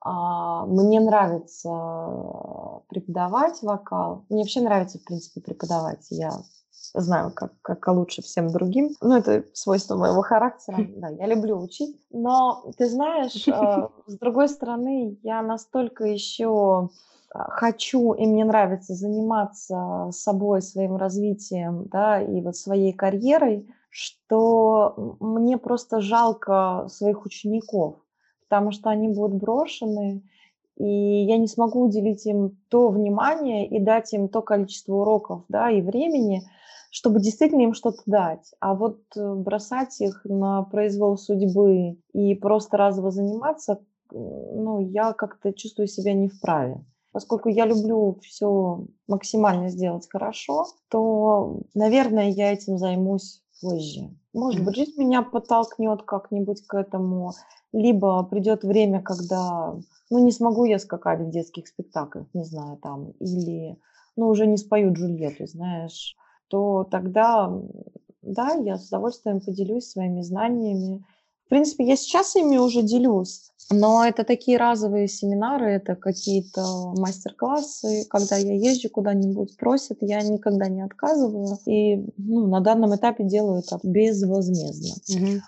А, 0.00 0.66
мне 0.66 1.00
нравится 1.00 1.68
преподавать 2.88 3.62
вокал. 3.62 4.24
Мне 4.28 4.42
вообще 4.42 4.61
нравится, 4.61 4.98
в 4.98 5.04
принципе, 5.04 5.40
преподавать. 5.40 6.07
Я 6.11 6.33
знаю, 6.94 7.33
как, 7.33 7.52
как 7.62 7.87
лучше 7.88 8.22
всем 8.22 8.50
другим. 8.50 8.90
Ну, 9.00 9.16
это 9.16 9.44
свойство 9.52 9.96
моего 9.96 10.22
характера. 10.22 10.78
Да, 10.96 11.09
я 11.09 11.26
люблю 11.26 11.61
учить. 11.61 11.96
Но, 12.11 12.64
ты 12.76 12.88
знаешь, 12.88 13.46
а, 13.48 13.90
с 14.07 14.18
другой 14.18 14.48
стороны, 14.48 15.18
я 15.22 15.42
настолько 15.42 16.04
еще 16.04 16.90
хочу 17.32 18.12
и 18.14 18.26
мне 18.26 18.44
нравится 18.44 18.94
заниматься 18.94 20.08
собой, 20.12 20.62
своим 20.62 20.96
развитием, 20.96 21.86
да, 21.86 22.20
и 22.20 22.40
вот 22.40 22.56
своей 22.56 22.92
карьерой, 22.92 23.68
что 23.90 25.16
мне 25.20 25.58
просто 25.58 26.00
жалко 26.00 26.86
своих 26.88 27.24
учеников, 27.24 27.96
потому 28.48 28.70
что 28.70 28.90
они 28.90 29.08
будут 29.08 29.38
брошены, 29.38 30.22
и 30.76 31.24
я 31.24 31.38
не 31.38 31.48
смогу 31.48 31.86
уделить 31.86 32.24
им 32.26 32.56
то 32.68 32.88
внимание 32.88 33.66
и 33.66 33.80
дать 33.80 34.12
им 34.12 34.28
то 34.28 34.42
количество 34.42 34.94
уроков, 34.94 35.44
да, 35.48 35.70
и 35.70 35.82
времени, 35.82 36.42
чтобы 36.90 37.20
действительно 37.20 37.62
им 37.62 37.74
что-то 37.74 38.00
дать. 38.06 38.54
А 38.60 38.74
вот 38.74 39.00
э, 39.16 39.34
бросать 39.34 40.00
их 40.00 40.22
на 40.24 40.62
произвол 40.62 41.18
судьбы 41.18 41.98
и 42.12 42.34
просто 42.34 42.76
разово 42.76 43.10
заниматься, 43.10 43.80
ну, 44.10 44.80
я 44.80 45.12
как-то 45.12 45.52
чувствую 45.52 45.88
себя 45.88 46.14
не 46.14 46.28
вправе 46.28 46.82
поскольку 47.12 47.49
я 47.49 47.66
люблю 47.66 48.18
все 48.23 48.85
максимально 49.07 49.68
сделать 49.68 50.09
хорошо, 50.11 50.66
то, 50.88 51.61
наверное, 51.75 52.31
я 52.31 52.53
этим 52.53 52.79
займусь 52.79 53.42
позже. 53.61 54.11
Может 54.33 54.64
быть, 54.64 54.77
жизнь 54.77 54.99
меня 54.99 55.23
подтолкнет 55.23 56.03
как-нибудь 56.03 56.66
к 56.66 56.75
этому, 56.75 57.33
либо 57.73 58.23
придет 58.25 58.62
время, 58.62 59.03
когда, 59.03 59.75
ну, 60.11 60.18
не 60.18 60.33
смогу 60.33 60.64
я 60.64 60.79
скакать 60.79 61.21
в 61.21 61.31
детских 61.31 61.66
спектаклях, 61.66 62.27
не 62.35 62.44
знаю, 62.44 62.77
там, 62.79 63.11
или, 63.21 63.77
ну, 64.16 64.29
уже 64.29 64.47
не 64.47 64.57
спою 64.57 64.92
Джульетту, 64.92 65.47
знаешь, 65.47 66.16
то 66.49 66.85
тогда, 66.85 67.53
да, 68.23 68.55
я 68.55 68.79
с 68.79 68.88
удовольствием 68.88 69.40
поделюсь 69.40 69.90
своими 69.90 70.23
знаниями, 70.23 71.05
в 71.48 71.50
принципе, 71.50 71.87
я 71.87 71.96
сейчас 71.96 72.37
ими 72.37 72.58
уже 72.58 72.82
делюсь, 72.82 73.50
но 73.70 74.04
это 74.04 74.22
такие 74.22 74.58
разовые 74.58 75.08
семинары, 75.08 75.70
это 75.70 75.96
какие-то 75.96 76.92
мастер-классы, 76.94 78.04
когда 78.11 78.37
я 78.37 78.52
езжу 78.52 78.90
куда-нибудь, 78.90 79.56
просят, 79.56 79.96
я 80.02 80.20
никогда 80.20 80.68
не 80.68 80.82
отказываю. 80.82 81.56
И 81.64 82.04
ну, 82.18 82.48
на 82.48 82.61
данном 82.61 82.94
этапе 82.94 83.24
делаю 83.24 83.61
это 83.61 83.80
безвозмездно. 83.82 85.40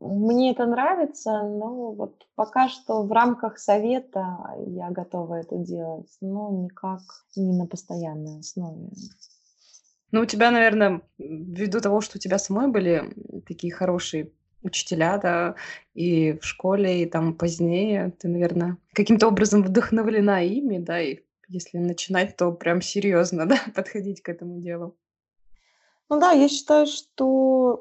Угу. 0.00 0.10
Мне 0.28 0.52
это 0.52 0.66
нравится, 0.66 1.42
но 1.44 1.92
вот 1.92 2.26
пока 2.34 2.68
что 2.68 3.04
в 3.04 3.10
рамках 3.10 3.58
совета 3.58 4.54
я 4.66 4.90
готова 4.90 5.36
это 5.36 5.56
делать, 5.56 6.10
но 6.20 6.50
никак 6.50 7.00
не 7.36 7.56
на 7.56 7.64
постоянной 7.64 8.40
основе. 8.40 8.90
Ну, 10.12 10.20
у 10.20 10.26
тебя, 10.26 10.50
наверное, 10.50 11.00
ввиду 11.16 11.80
того, 11.80 12.02
что 12.02 12.18
у 12.18 12.20
тебя 12.20 12.38
самой 12.38 12.68
были 12.68 13.14
такие 13.46 13.72
хорошие 13.72 14.30
учителя, 14.68 15.18
да, 15.18 15.54
и 15.94 16.32
в 16.32 16.44
школе, 16.44 17.02
и 17.02 17.06
там 17.06 17.34
позднее. 17.34 18.12
Ты, 18.18 18.28
наверное, 18.28 18.76
каким-то 18.92 19.28
образом 19.28 19.62
вдохновлена 19.62 20.42
ими, 20.42 20.78
да, 20.78 21.00
и 21.00 21.18
если 21.48 21.78
начинать, 21.78 22.36
то 22.36 22.52
прям 22.52 22.82
серьезно, 22.82 23.46
да, 23.48 23.58
подходить 23.74 24.22
к 24.22 24.28
этому 24.28 24.60
делу. 24.60 24.96
Ну 26.10 26.18
да, 26.18 26.32
я 26.32 26.48
считаю, 26.48 26.86
что 26.86 27.80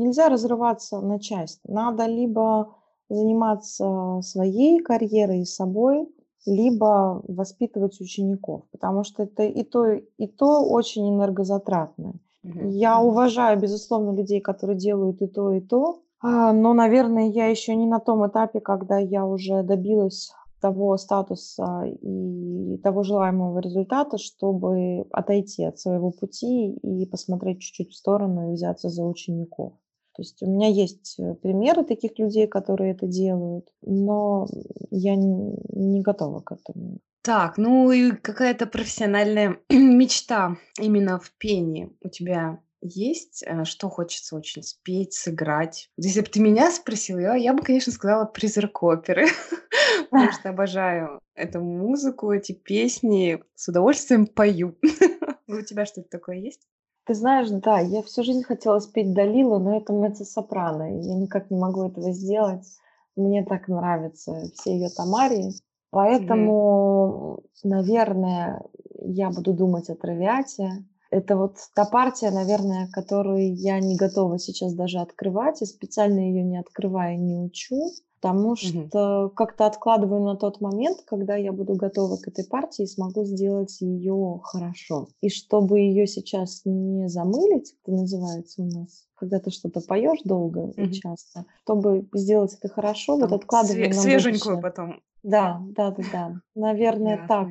нельзя 0.00 0.28
разрываться 0.28 1.00
на 1.00 1.18
часть. 1.20 1.60
Надо 1.64 2.06
либо 2.06 2.74
заниматься 3.08 4.20
своей 4.22 4.80
карьерой 4.80 5.42
и 5.42 5.44
собой, 5.44 6.08
либо 6.46 7.22
воспитывать 7.28 8.00
учеников, 8.00 8.62
потому 8.70 9.04
что 9.04 9.24
это 9.24 9.42
и 9.42 9.62
то, 9.64 9.92
и 9.92 10.26
то 10.26 10.64
очень 10.64 11.08
энергозатратно. 11.08 12.14
Mm-hmm. 12.44 12.68
Я 12.70 13.00
уважаю, 13.00 13.60
безусловно, 13.60 14.16
людей, 14.16 14.40
которые 14.40 14.78
делают 14.78 15.20
и 15.20 15.26
то, 15.26 15.52
и 15.52 15.60
то, 15.60 16.02
а, 16.20 16.52
но, 16.52 16.72
наверное, 16.74 17.28
я 17.28 17.46
еще 17.46 17.74
не 17.74 17.86
на 17.86 18.00
том 18.00 18.26
этапе, 18.26 18.60
когда 18.60 18.98
я 18.98 19.24
уже 19.26 19.62
добилась 19.62 20.32
того 20.60 20.96
статуса 20.96 21.84
и 21.84 22.78
того 22.78 23.02
желаемого 23.02 23.58
результата, 23.58 24.18
чтобы 24.18 25.06
отойти 25.12 25.64
от 25.64 25.78
своего 25.78 26.10
пути 26.10 26.72
и 26.72 27.06
посмотреть 27.06 27.60
чуть-чуть 27.60 27.90
в 27.90 27.96
сторону 27.96 28.50
и 28.50 28.54
взяться 28.54 28.88
за 28.88 29.04
учеников. 29.04 29.74
То 30.14 30.22
есть 30.22 30.42
у 30.42 30.50
меня 30.50 30.68
есть 30.68 31.16
э, 31.18 31.34
примеры 31.34 31.84
таких 31.84 32.18
людей, 32.18 32.46
которые 32.46 32.92
это 32.92 33.06
делают, 33.06 33.68
но 33.82 34.46
я 34.90 35.14
не 35.14 36.00
готова 36.00 36.40
к 36.40 36.52
этому. 36.52 37.00
Так, 37.20 37.58
ну 37.58 37.90
и 37.90 38.12
какая-то 38.12 38.66
профессиональная 38.66 39.58
мечта 39.70 40.56
именно 40.80 41.18
в 41.18 41.32
пении 41.36 41.92
у 42.02 42.08
тебя 42.08 42.60
есть, 42.86 43.42
э, 43.46 43.64
что 43.64 43.88
хочется 43.88 44.36
очень 44.36 44.62
спеть, 44.62 45.14
сыграть. 45.14 45.90
Если 45.96 46.20
бы 46.20 46.26
ты 46.26 46.40
меня 46.40 46.70
спросила, 46.70 47.18
я, 47.18 47.34
я 47.34 47.52
бы, 47.52 47.62
конечно, 47.62 47.92
сказала 47.92 48.24
призрак 48.24 48.82
оперы, 48.82 49.26
потому 50.10 50.32
что 50.32 50.48
обожаю 50.48 51.20
эту 51.34 51.60
музыку, 51.60 52.32
эти 52.32 52.52
песни, 52.52 53.42
с 53.54 53.68
удовольствием 53.68 54.26
пою. 54.26 54.76
У 55.48 55.60
тебя 55.62 55.86
что-то 55.86 56.08
такое 56.08 56.36
есть? 56.36 56.66
Ты 57.06 57.14
знаешь, 57.14 57.48
да, 57.50 57.78
я 57.78 58.02
всю 58.02 58.24
жизнь 58.24 58.42
хотела 58.42 58.80
спеть 58.80 59.14
Далилу, 59.14 59.60
но 59.60 59.76
это 59.76 59.92
меццо-сопрано, 59.92 61.00
я 61.00 61.14
никак 61.14 61.50
не 61.50 61.58
могу 61.58 61.88
этого 61.88 62.12
сделать. 62.12 62.66
Мне 63.14 63.44
так 63.44 63.68
нравятся 63.68 64.50
все 64.54 64.72
ее 64.72 64.88
тамарии. 64.90 65.52
Поэтому, 65.90 67.38
mm-hmm. 67.38 67.68
наверное, 67.68 68.62
я 68.98 69.30
буду 69.30 69.54
думать 69.54 69.88
о 69.88 69.94
травиате, 69.94 70.84
это 71.10 71.36
вот 71.36 71.56
та 71.74 71.84
партия, 71.84 72.30
наверное, 72.30 72.88
которую 72.92 73.54
я 73.54 73.78
не 73.80 73.96
готова 73.96 74.38
сейчас 74.38 74.74
даже 74.74 74.98
открывать, 74.98 75.62
и 75.62 75.66
специально 75.66 76.20
ее 76.20 76.42
не 76.42 76.58
открываю, 76.58 77.18
не 77.20 77.36
учу, 77.38 77.90
потому 78.20 78.56
что 78.56 79.28
как-то 79.36 79.66
откладываю 79.66 80.22
на 80.24 80.36
тот 80.36 80.60
момент, 80.60 81.02
когда 81.06 81.36
я 81.36 81.52
буду 81.52 81.74
готова 81.74 82.16
к 82.16 82.26
этой 82.26 82.44
партии 82.44 82.82
и 82.84 82.86
смогу 82.86 83.24
сделать 83.24 83.80
ее 83.80 84.40
хорошо. 84.42 85.08
И 85.20 85.28
чтобы 85.28 85.80
ее 85.80 86.06
сейчас 86.06 86.62
не 86.64 87.08
замылить, 87.08 87.74
это 87.82 87.92
называется 87.92 88.62
у 88.62 88.66
нас, 88.66 89.06
когда 89.14 89.38
ты 89.38 89.50
что-то 89.50 89.80
поешь 89.80 90.20
долго 90.24 90.72
и 90.76 90.92
часто, 90.92 91.44
чтобы 91.62 92.08
сделать 92.14 92.54
это 92.54 92.68
хорошо, 92.72 93.18
Там 93.18 93.28
вот 93.28 93.42
откладываю 93.44 93.84
све- 93.90 93.94
на 93.94 94.00
свеженькую 94.00 94.56
будущее. 94.56 94.62
потом. 94.62 95.00
Да, 95.22 95.62
да, 95.70 95.90
да, 95.90 96.02
да. 96.12 96.40
Наверное, 96.54 97.26
так. 97.28 97.48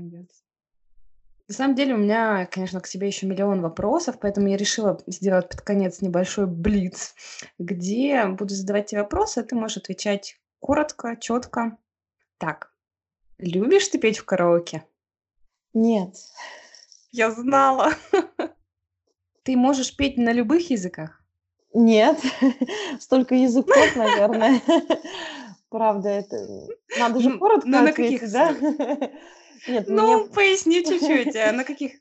На 1.48 1.54
самом 1.54 1.76
деле 1.76 1.94
у 1.94 1.98
меня, 1.98 2.48
конечно, 2.48 2.82
к 2.82 2.88
себе 2.88 3.08
еще 3.08 3.28
миллион 3.28 3.62
вопросов, 3.62 4.18
поэтому 4.20 4.48
я 4.48 4.58
решила 4.58 5.00
сделать 5.06 5.50
под 5.50 5.62
конец 5.62 6.02
небольшой 6.02 6.48
блиц, 6.48 7.14
где 7.60 8.26
буду 8.26 8.56
задавать 8.56 8.88
тебе 8.88 9.02
вопросы, 9.02 9.40
а 9.40 9.44
ты 9.44 9.56
можешь 9.56 9.78
отвечать 9.78 10.40
коротко, 10.60 11.16
четко. 11.16 11.78
Так, 12.40 12.74
любишь 13.38 13.88
ты 13.90 14.00
петь 14.00 14.18
в 14.18 14.26
караоке? 14.26 14.86
Нет. 15.74 16.16
Я 17.12 17.30
знала. 17.30 17.94
Ты 19.44 19.56
можешь 19.56 19.96
петь 19.96 20.18
на 20.18 20.32
любых 20.32 20.72
языках? 20.72 21.22
Нет, 21.76 22.20
столько 23.00 23.36
языков, 23.36 23.76
наверное. 23.96 24.62
Правда, 25.70 26.10
это 26.10 26.68
Надо 26.98 27.20
же 27.20 27.38
коротко 27.38 27.68
на 27.68 27.92
каких 27.92 28.24
ответить, 28.24 28.32
да? 28.32 29.12
Нет, 29.68 29.88
мне 29.88 30.18
Ну, 30.18 30.28
поясни 30.28 30.84
чуть-чуть, 30.86 31.36
а 31.36 31.52
на 31.52 31.64
каких? 31.64 31.94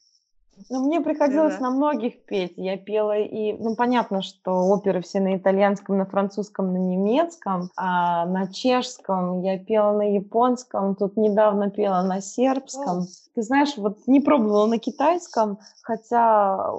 Ну, 0.71 0.87
мне 0.87 1.01
приходилось 1.01 1.55
Да-да. 1.55 1.71
на 1.71 1.77
многих 1.77 2.25
петь. 2.25 2.55
Я 2.57 2.77
пела 2.77 3.19
и, 3.19 3.53
ну, 3.55 3.75
понятно, 3.75 4.23
что 4.23 4.69
оперы 4.69 5.03
все 5.03 5.21
на 5.21 5.37
итальянском, 5.37 5.99
на 5.99 6.07
французском, 6.07 6.73
на 6.73 6.79
немецком, 6.79 7.71
а 7.77 8.25
на 8.27 8.47
чешском 8.53 9.43
я 9.43 9.59
пела 9.59 9.93
на 9.93 10.15
японском, 10.15 10.95
тут 10.95 11.17
недавно 11.17 11.71
пела 11.71 12.03
на 12.03 12.21
сербском. 12.21 13.07
Ты 13.35 13.43
знаешь, 13.43 13.77
вот 13.77 14.07
не 14.07 14.21
пробовала 14.21 14.67
на 14.67 14.79
китайском, 14.79 15.59
хотя 15.83 16.57
э, 16.57 16.71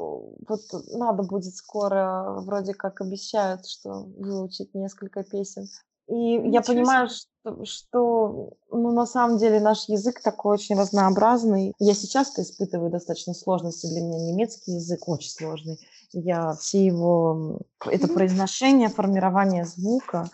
вот 0.48 0.62
надо 0.94 1.24
будет 1.24 1.54
скоро, 1.56 2.38
вроде 2.46 2.74
как 2.74 3.02
обещают, 3.02 3.68
что 3.68 4.06
выучить 4.18 4.74
несколько 4.74 5.24
песен. 5.24 5.68
И 6.08 6.34
я 6.34 6.40
Ничего 6.40 6.64
понимаю, 6.64 7.10
себе. 7.10 7.28
что, 7.42 7.66
что, 7.66 8.54
ну, 8.72 8.92
на 8.92 9.06
самом 9.06 9.38
деле 9.38 9.60
наш 9.60 9.90
язык 9.90 10.22
такой 10.22 10.54
очень 10.54 10.78
разнообразный. 10.78 11.74
Я 11.80 11.94
сейчас-то 11.94 12.44
испытываю 12.44 12.92
достаточно 12.92 13.34
сложности. 13.34 13.88
Для 13.88 14.02
меня 14.02 14.20
немецкий 14.20 14.74
язык 14.74 15.08
очень 15.08 15.32
сложный. 15.32 15.80
Я 16.14 16.54
все 16.54 16.86
его, 16.86 17.60
это 17.86 18.08
произношение, 18.08 18.90
формирование 18.90 19.66
звука. 19.66 20.30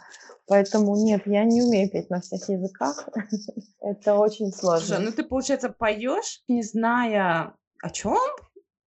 Поэтому 0.48 0.98
нет, 0.98 1.22
я 1.26 1.46
не 1.46 1.62
умею 1.62 1.90
петь 1.90 2.10
на 2.10 2.20
всех 2.20 2.50
языках. 2.50 3.08
Это 3.80 4.16
очень 4.16 4.52
Слушай, 4.52 4.86
сложно. 4.88 5.06
ну 5.06 5.12
ты, 5.14 5.24
получается, 5.24 5.70
поешь, 5.70 6.42
не 6.50 6.62
зная 6.62 7.56
о 7.82 7.90
чем? 7.90 8.18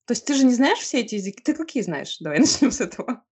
То 0.05 0.13
есть 0.13 0.27
ты 0.27 0.35
же 0.35 0.45
не 0.45 0.53
знаешь 0.53 0.81
все 0.81 1.01
эти 1.01 1.15
языки? 1.15 1.43
Ты 1.43 1.55
какие 1.55 1.83
знаешь? 1.83 2.19
Давай 2.21 2.39
начнем 2.41 2.71
с 2.71 2.83
этого. 2.83 3.25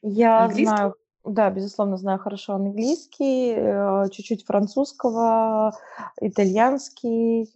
Я 0.00 0.48
знаю, 0.48 0.94
да, 1.26 1.50
безусловно, 1.50 1.96
знаю 1.96 2.18
хорошо 2.18 2.54
английский, 2.54 3.54
э, 3.56 4.08
чуть-чуть 4.10 4.44
французского, 4.44 5.72
итальянский. 6.20 7.52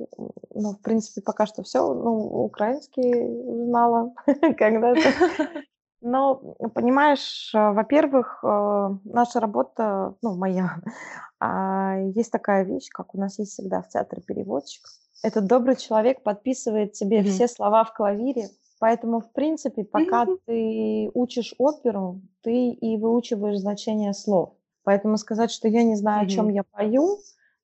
Ну, 0.54 0.72
в 0.72 0.80
принципе, 0.82 1.22
пока 1.22 1.46
что 1.46 1.62
все. 1.62 1.92
Ну, 1.94 2.44
украинский 2.44 3.66
знала 3.66 4.12
когда-то. 4.58 5.12
Но, 6.02 6.36
понимаешь, 6.74 7.52
э, 7.54 7.72
во-первых, 7.72 8.40
э, 8.42 8.88
наша 9.04 9.40
работа, 9.40 10.14
ну, 10.22 10.34
моя, 10.34 10.80
а, 11.40 11.98
есть 12.14 12.32
такая 12.32 12.64
вещь, 12.64 12.88
как 12.90 13.14
у 13.14 13.18
нас 13.18 13.38
есть 13.38 13.52
всегда 13.52 13.82
в 13.82 13.88
театре 13.88 14.22
переводчик. 14.22 14.82
Этот 15.22 15.46
добрый 15.46 15.76
человек 15.76 16.22
подписывает 16.22 16.92
тебе 16.92 17.20
Мгм. 17.20 17.28
все 17.28 17.48
слова 17.48 17.84
в 17.84 17.92
клавире, 17.92 18.48
поэтому, 18.80 19.20
в 19.20 19.30
принципе, 19.30 19.84
пока 19.84 20.24
Мгм. 20.24 20.38
ты 20.46 21.10
учишь 21.14 21.54
оперу, 21.58 22.20
ты 22.42 22.70
и 22.70 22.96
выучиваешь 22.96 23.58
значение 23.58 24.12
слов. 24.12 24.54
Поэтому 24.82 25.16
сказать, 25.18 25.52
что 25.52 25.68
я 25.68 25.84
не 25.84 25.94
знаю, 25.94 26.24
о 26.26 26.28
чем 26.28 26.48
я 26.48 26.64
пою, 26.64 27.18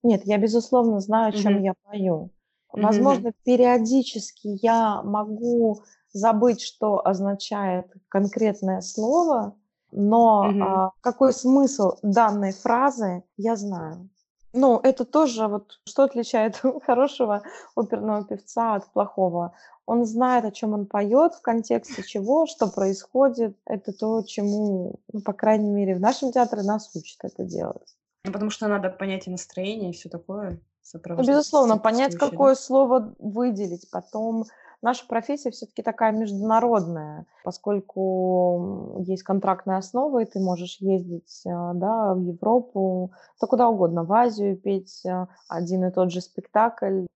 нет, 0.05 0.23
я, 0.25 0.39
безусловно, 0.39 1.01
знаю, 1.01 1.31
о 1.31 1.33
чем 1.33 1.55
Мгм. 1.55 1.65
я 1.65 1.75
пою. 1.83 2.31
Возможно, 2.73 3.33
периодически 3.45 4.59
я 4.63 5.03
могу 5.03 5.83
забыть, 6.13 6.61
что 6.61 7.05
означает 7.05 7.87
конкретное 8.09 8.83
слово, 8.83 9.57
но 9.91 10.43
Мгм. 10.51 10.63
а, 10.63 10.91
какой 11.01 11.33
смысл 11.33 11.93
данной 12.03 12.53
фразы, 12.53 13.25
я 13.37 13.57
знаю. 13.57 14.09
Ну, 14.53 14.81
это 14.83 15.05
тоже 15.05 15.49
вот 15.49 15.81
что 15.87 16.05
отличает 16.05 16.57
хорошего 16.87 17.43
оперного 17.75 18.25
певца 18.25 18.75
от 18.75 18.87
плохого. 18.93 19.55
Он 19.87 20.05
знает, 20.05 20.45
о 20.45 20.51
чем 20.51 20.75
он 20.75 20.87
поет, 20.87 21.35
в 21.35 21.43
контексте 21.43 22.03
чего, 22.03 22.47
что 22.47 22.67
происходит. 22.67 23.57
Это 23.65 23.93
то, 23.93 24.23
чему, 24.23 24.97
ну, 25.13 25.21
по 25.21 25.33
крайней 25.33 25.71
мере, 25.71 25.95
в 25.95 26.01
нашем 26.01 26.33
театре 26.33 26.63
нас 26.63 26.91
учат 26.95 27.19
это 27.23 27.45
делать. 27.45 27.97
Ну, 28.25 28.33
потому 28.33 28.51
что 28.51 28.67
надо 28.67 28.91
понять 28.91 29.29
и 29.29 29.31
настроение, 29.31 29.91
и 29.91 29.93
все 29.93 30.09
такое, 30.09 30.61
Ну, 30.93 31.23
безусловно, 31.25 31.79
понять, 31.79 32.13
сопутствующее, 32.13 32.19
да? 32.19 32.31
какое 32.31 32.55
слово 32.57 33.15
выделить. 33.21 33.89
Потом 33.91 34.45
наша 34.83 35.07
профессия 35.07 35.51
все-таки 35.51 35.83
такая 35.83 36.13
международная, 36.13 37.27
поскольку 37.45 39.03
есть 39.07 39.23
контрактная 39.23 39.79
основа, 39.79 40.23
и 40.23 40.27
ты 40.27 40.41
можешь 40.41 40.79
ездить 40.81 41.43
а, 41.47 41.73
да, 41.75 42.15
в 42.15 42.21
Европу, 42.21 43.13
да 43.41 43.47
куда 43.47 43.69
угодно, 43.69 44.05
в 44.05 44.13
Азию 44.13 44.57
петь 44.57 45.05
а, 45.07 45.29
один 45.49 45.85
и 45.85 45.93
тот 45.93 46.11
же 46.11 46.21
спектакль. 46.21 47.07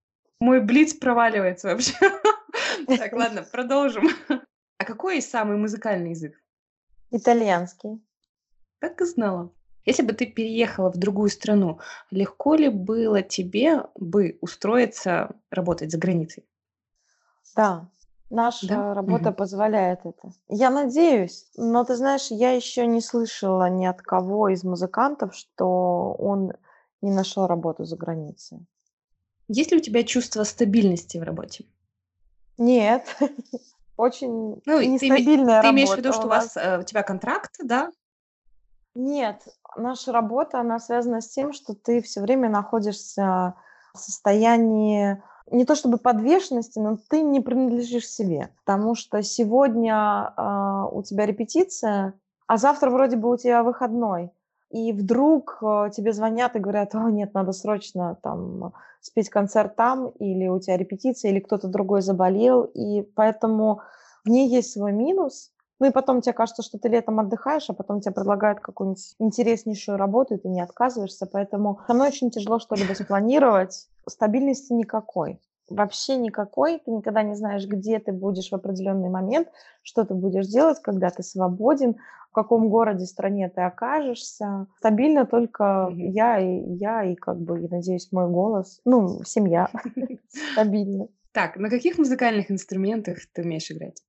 Мой 0.41 0.61
блиц 0.61 0.95
проваливается 0.95 1.69
вообще. 1.69 1.95
Так, 2.87 3.13
ладно, 3.13 3.43
продолжим. 3.43 4.05
А 4.79 4.85
какой 4.87 5.21
самый 5.21 5.59
музыкальный 5.59 6.11
язык? 6.11 6.43
Итальянский. 7.11 8.01
Так 8.79 9.01
и 9.03 9.05
знала. 9.05 9.51
Если 9.85 10.03
бы 10.03 10.15
ты 10.15 10.25
переехала 10.25 10.91
в 10.91 10.97
другую 10.97 11.29
страну, 11.29 11.81
легко 12.11 12.55
ли 12.55 12.71
было 12.71 13.23
тебе 13.23 13.85
бы 13.95 14.39
устроиться 14.41 15.37
работать 15.51 15.91
за 15.91 15.99
границей? 15.99 16.45
Да, 17.57 17.91
наша 18.31 18.67
Да? 18.69 18.95
работа 18.95 19.31
Мгм. 19.31 19.35
позволяет 19.35 20.01
это. 20.05 20.33
Я 20.49 20.71
надеюсь, 20.71 21.51
но 21.57 21.85
ты 21.85 21.97
знаешь, 21.97 22.29
я 22.31 22.53
еще 22.53 22.87
не 22.87 23.01
слышала 23.01 23.69
ни 23.69 23.85
от 23.85 24.01
кого 24.01 24.49
из 24.49 24.65
музыкантов, 24.65 25.35
что 25.35 26.15
он 26.19 26.53
не 27.03 27.11
нашел 27.11 27.47
работу 27.47 27.85
за 27.85 27.97
границей. 27.97 28.67
Есть 29.49 29.73
ли 29.73 29.79
у 29.79 29.81
тебя 29.81 30.05
чувство 30.05 30.45
стабильности 30.45 31.19
в 31.19 31.23
работе? 31.23 31.65
Нет, 32.61 33.17
очень 33.97 34.61
Ну, 34.67 34.79
и 34.79 34.99
ты, 34.99 35.09
нестабильная 35.09 35.63
ты 35.63 35.71
имеешь 35.71 35.89
в 35.89 35.97
виду, 35.97 36.11
работа 36.11 36.21
что 36.21 36.27
у 36.27 36.31
вас 36.31 36.57
э, 36.57 36.79
у 36.79 36.83
тебя 36.83 37.03
контракт, 37.03 37.57
да? 37.65 37.91
Нет, 38.95 39.49
наша 39.77 40.13
работа, 40.13 40.61
она 40.61 40.79
связана 40.79 41.23
с 41.23 41.29
тем, 41.29 41.55
что 41.55 41.75
ты 41.75 42.03
все 42.03 42.21
время 42.21 42.51
находишься 42.51 43.55
в 43.95 43.99
состоянии 43.99 45.23
не 45.51 45.65
то 45.65 45.75
чтобы 45.75 45.97
подвешенности, 45.97 46.79
но 46.79 46.99
ты 47.09 47.23
не 47.23 47.41
принадлежишь 47.41 48.07
себе. 48.07 48.51
Потому 48.65 48.95
что 48.95 49.23
сегодня 49.23 49.95
а, 50.37 50.87
у 50.87 51.03
тебя 51.03 51.27
репетиция, 51.27 52.15
а 52.47 52.57
завтра 52.57 52.91
вроде 52.91 53.17
бы 53.17 53.31
у 53.31 53.37
тебя 53.37 53.63
выходной. 53.63 54.31
И 54.71 54.93
вдруг 54.93 55.59
а, 55.63 55.91
тебе 55.91 56.13
звонят 56.13 56.55
и 56.57 56.61
говорят, 56.61 56.95
о, 56.95 57.11
нет, 57.11 57.35
надо 57.35 57.53
срочно 57.53 58.17
там 58.23 58.73
спеть 59.01 59.29
концерт 59.29 59.77
там, 59.77 60.11
или 60.19 60.47
у 60.47 60.61
тебя 60.61 60.77
репетиция, 60.77 61.31
или 61.33 61.41
кто-то 61.41 61.69
другой 61.69 62.03
заболел. 62.03 62.65
И 62.65 63.03
поэтому 63.03 63.81
в 64.25 64.29
ней 64.29 64.49
есть 64.49 64.73
свой 64.73 64.93
минус. 64.93 65.51
Ну 65.81 65.87
и 65.87 65.91
потом 65.91 66.21
тебе 66.21 66.35
кажется, 66.35 66.63
что 66.63 66.79
ты 66.79 66.89
летом 66.89 67.19
отдыхаешь, 67.21 67.69
а 67.69 67.73
потом 67.73 68.01
тебе 68.01 68.13
предлагают 68.13 68.61
какую-нибудь 68.61 69.15
интереснейшую 69.19 69.97
работу, 69.97 70.35
и 70.35 70.39
ты 70.39 70.49
не 70.49 70.61
отказываешься. 70.61 71.27
Поэтому 71.27 71.81
со 71.87 71.95
мной 71.95 72.09
очень 72.09 72.31
тяжело 72.31 72.59
что-либо 72.59 72.93
спланировать. 72.93 73.89
Стабильности 74.07 74.73
никакой. 74.73 75.41
Вообще 75.71 76.17
никакой. 76.17 76.81
Ты 76.85 76.91
никогда 76.91 77.23
не 77.23 77.35
знаешь, 77.35 77.67
где 77.67 78.01
ты 78.01 78.13
будешь 78.13 78.51
в 78.51 78.55
определенный 78.55 79.09
момент, 79.09 79.49
что 79.83 80.05
ты 80.05 80.15
будешь 80.15 80.49
делать, 80.49 80.81
когда 80.83 81.11
ты 81.11 81.23
свободен, 81.23 81.97
в 82.31 82.33
каком 82.33 82.69
городе, 82.69 83.07
стране 83.07 83.49
ты 83.49 83.61
окажешься. 83.63 84.67
Стабильно 84.79 85.27
только 85.27 85.89
Мгм. 85.91 85.99
я 86.11 86.39
и 86.39 86.75
я, 86.75 87.05
и 87.05 87.15
как 87.15 87.41
бы, 87.41 87.61
я 87.61 87.69
надеюсь, 87.69 88.11
мой 88.13 88.29
голос. 88.29 88.81
Ну, 88.85 89.23
семья. 89.25 89.69
Стабильно. 90.53 91.09
Так, 91.33 91.57
на 91.57 91.71
каких 91.71 91.99
музыкальных 91.99 92.51
инструментах 92.51 93.19
ты 93.33 93.43
умеешь 93.43 93.71
играть? 93.71 94.03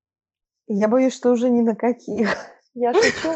Я 0.67 0.87
боюсь, 0.87 1.13
что 1.13 1.31
уже 1.31 1.49
ни 1.49 1.61
на 1.61 1.75
каких. 1.75 2.35
Я 2.73 2.93
шучу. 2.93 3.33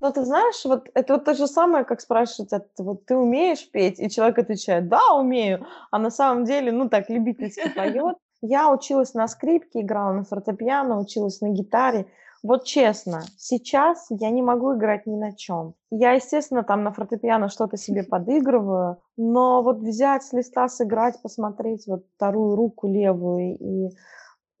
Но 0.00 0.12
ты 0.12 0.24
знаешь, 0.24 0.64
вот 0.64 0.88
это 0.94 1.14
вот 1.14 1.24
то 1.24 1.34
же 1.34 1.46
самое, 1.46 1.84
как 1.84 2.00
спрашивать, 2.00 2.52
а 2.52 2.60
ты, 2.60 2.82
вот 2.82 3.04
ты 3.04 3.16
умеешь 3.16 3.68
петь? 3.70 3.98
И 3.98 4.08
человек 4.08 4.38
отвечает, 4.38 4.88
да, 4.88 5.00
умею. 5.14 5.66
А 5.90 5.98
на 5.98 6.10
самом 6.10 6.44
деле, 6.44 6.70
ну 6.72 6.88
так, 6.88 7.10
любительски 7.10 7.68
поет. 7.74 8.16
Я 8.40 8.70
училась 8.70 9.14
на 9.14 9.26
скрипке, 9.26 9.80
играла 9.80 10.12
на 10.12 10.24
фортепиано, 10.24 11.00
училась 11.00 11.40
на 11.40 11.48
гитаре. 11.48 12.06
Вот 12.44 12.64
честно, 12.64 13.24
сейчас 13.36 14.06
я 14.10 14.30
не 14.30 14.42
могу 14.42 14.76
играть 14.76 15.06
ни 15.06 15.16
на 15.16 15.34
чем. 15.34 15.74
Я, 15.90 16.12
естественно, 16.12 16.62
там 16.62 16.84
на 16.84 16.92
фортепиано 16.92 17.48
что-то 17.48 17.76
себе 17.76 18.04
подыгрываю, 18.04 19.02
но 19.16 19.62
вот 19.62 19.78
взять 19.78 20.22
с 20.22 20.32
листа, 20.32 20.68
сыграть, 20.68 21.20
посмотреть 21.20 21.88
вот 21.88 22.04
вторую 22.14 22.54
руку 22.54 22.86
левую 22.86 23.58
и 23.58 23.90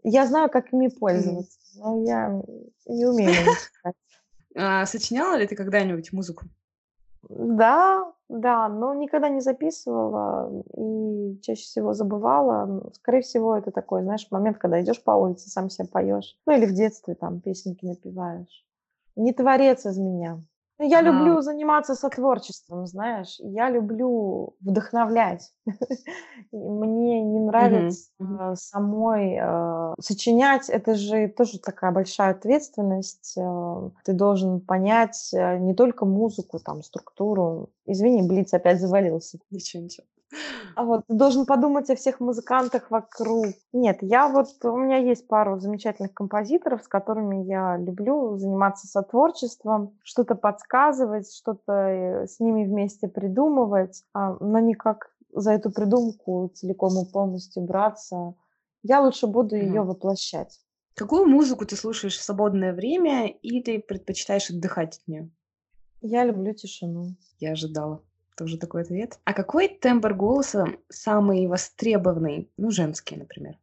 я 0.04 0.26
знаю, 0.26 0.48
как 0.48 0.72
ими 0.72 0.88
пользоваться, 0.88 1.58
но 1.76 2.02
я 2.02 2.42
не 2.86 3.06
умею. 3.06 3.34
А, 4.58 4.84
сочиняла 4.86 5.36
ли 5.36 5.46
ты 5.46 5.54
когда-нибудь 5.54 6.12
музыку? 6.12 6.46
Да, 7.28 8.12
да, 8.28 8.68
но 8.68 8.92
никогда 8.94 9.28
не 9.28 9.40
записывала 9.40 10.50
и 10.76 11.40
чаще 11.42 11.62
всего 11.62 11.94
забывала. 11.94 12.64
М, 12.64 12.92
Скорее 12.94 13.20
всего, 13.22 13.56
это 13.56 13.70
такой, 13.70 14.02
знаешь, 14.02 14.26
момент, 14.30 14.58
когда 14.58 14.80
идешь 14.82 15.02
по 15.02 15.12
улице, 15.12 15.48
сам 15.48 15.70
себе 15.70 15.86
поешь. 15.88 16.36
Ну 16.46 16.56
или 16.56 16.66
в 16.66 16.72
детстве 16.74 17.14
там 17.14 17.40
песенки 17.40 17.84
напеваешь. 17.86 18.66
Не 19.16 19.32
творец 19.32 19.86
из 19.86 19.98
меня. 19.98 20.42
Ну, 20.78 20.88
я 20.88 21.00
люблю 21.00 21.40
заниматься 21.40 21.96
сотворчеством, 21.96 22.86
знаешь. 22.86 23.36
Я 23.40 23.68
люблю 23.68 24.54
вдохновлять. 24.60 25.52
Мне 26.52 27.20
не 27.20 27.40
нравится 27.40 28.10
э, 28.20 28.54
самой 28.54 29.38
э, 29.40 29.94
сочинять. 30.00 30.68
Это 30.68 30.94
же 30.94 31.28
тоже 31.28 31.58
такая 31.58 31.90
большая 31.90 32.30
ответственность. 32.30 33.36
Э, 33.36 33.90
ты 34.04 34.12
должен 34.12 34.60
понять 34.60 35.30
не 35.32 35.74
только 35.74 36.06
музыку, 36.06 36.60
там, 36.60 36.84
структуру. 36.84 37.70
Извини, 37.84 38.22
Блиц 38.22 38.54
опять 38.54 38.80
завалился. 38.80 39.38
Ничего, 39.50 39.82
ничего. 39.82 40.06
А 40.74 40.84
вот 40.84 41.06
ты 41.06 41.14
должен 41.14 41.46
подумать 41.46 41.90
о 41.90 41.96
всех 41.96 42.20
музыкантах 42.20 42.90
вокруг. 42.90 43.46
Нет, 43.72 43.98
я 44.00 44.28
вот, 44.28 44.48
у 44.62 44.76
меня 44.76 44.98
есть 44.98 45.26
пару 45.26 45.58
замечательных 45.58 46.14
композиторов, 46.14 46.84
с 46.84 46.88
которыми 46.88 47.44
я 47.44 47.76
люблю 47.76 48.36
заниматься 48.36 48.86
сотворчеством, 48.86 49.98
что-то 50.04 50.34
подсказывать, 50.34 51.32
что-то 51.34 51.72
э, 51.72 52.26
с 52.26 52.40
ними 52.40 52.64
вместе 52.64 53.08
придумывать, 53.08 54.04
а, 54.12 54.36
но 54.40 54.58
никак 54.58 55.10
за 55.32 55.52
эту 55.52 55.70
придумку 55.70 56.50
целиком 56.54 56.92
и 57.02 57.10
полностью 57.10 57.64
браться. 57.64 58.34
Я 58.82 59.00
лучше 59.00 59.26
буду 59.26 59.56
ее 59.56 59.82
воплощать. 59.82 60.60
Какую 60.94 61.26
музыку 61.26 61.64
ты 61.64 61.76
слушаешь 61.76 62.16
в 62.16 62.22
свободное 62.22 62.72
время 62.72 63.28
или 63.28 63.78
предпочитаешь 63.78 64.50
отдыхать 64.50 64.98
от 64.98 65.08
нее? 65.08 65.30
Я 66.00 66.24
люблю 66.24 66.52
тишину. 66.54 67.16
Я 67.38 67.52
ожидала. 67.52 68.02
Тоже 68.38 68.56
такой 68.56 68.82
ответ. 68.82 69.18
А 69.24 69.34
какой 69.34 69.66
тембр 69.66 70.14
голоса 70.14 70.68
самый 70.88 71.48
востребованный? 71.48 72.48
Ну, 72.56 72.70
женский, 72.70 73.16
например. 73.16 73.58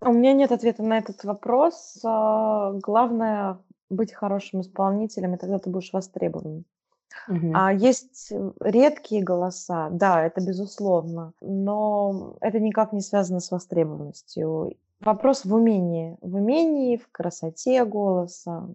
У 0.00 0.12
меня 0.12 0.32
нет 0.34 0.52
ответа 0.52 0.84
на 0.84 0.98
этот 0.98 1.24
вопрос. 1.24 1.98
А, 2.04 2.72
главное 2.74 3.58
быть 3.90 4.12
хорошим 4.12 4.60
исполнителем, 4.60 5.34
и 5.34 5.36
тогда 5.36 5.58
ты 5.58 5.68
будешь 5.68 5.92
востребован. 5.92 6.64
Угу. 7.28 7.52
А 7.54 7.72
есть 7.72 8.32
редкие 8.60 9.22
голоса, 9.24 9.88
да, 9.90 10.24
это 10.24 10.40
безусловно, 10.40 11.32
но 11.40 12.36
это 12.40 12.60
никак 12.60 12.92
не 12.92 13.00
связано 13.00 13.40
с 13.40 13.50
востребованностью. 13.50 14.76
Вопрос 15.00 15.44
в 15.44 15.52
умении, 15.52 16.16
в 16.20 16.36
умении, 16.36 16.96
в 16.96 17.08
красоте 17.10 17.84
голоса, 17.84 18.68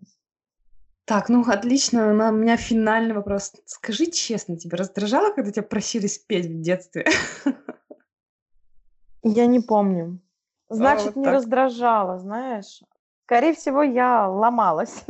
так, 1.07 1.29
ну 1.29 1.41
отлично. 1.41 2.09
У 2.09 2.31
меня 2.33 2.57
финальный 2.57 3.15
вопрос. 3.15 3.53
Скажи 3.65 4.07
честно, 4.07 4.57
тебя 4.57 4.77
раздражало, 4.77 5.31
когда 5.31 5.51
тебя 5.51 5.63
просили 5.63 6.05
спеть 6.07 6.47
в 6.47 6.61
детстве? 6.61 7.05
Я 9.23 9.45
не 9.45 9.61
помню. 9.61 10.19
Значит, 10.67 11.07
а, 11.07 11.11
вот 11.11 11.15
не 11.15 11.29
раздражало, 11.29 12.19
знаешь. 12.19 12.83
Скорее 13.23 13.53
всего, 13.53 13.83
я 13.83 14.27
ломалась. 14.27 15.05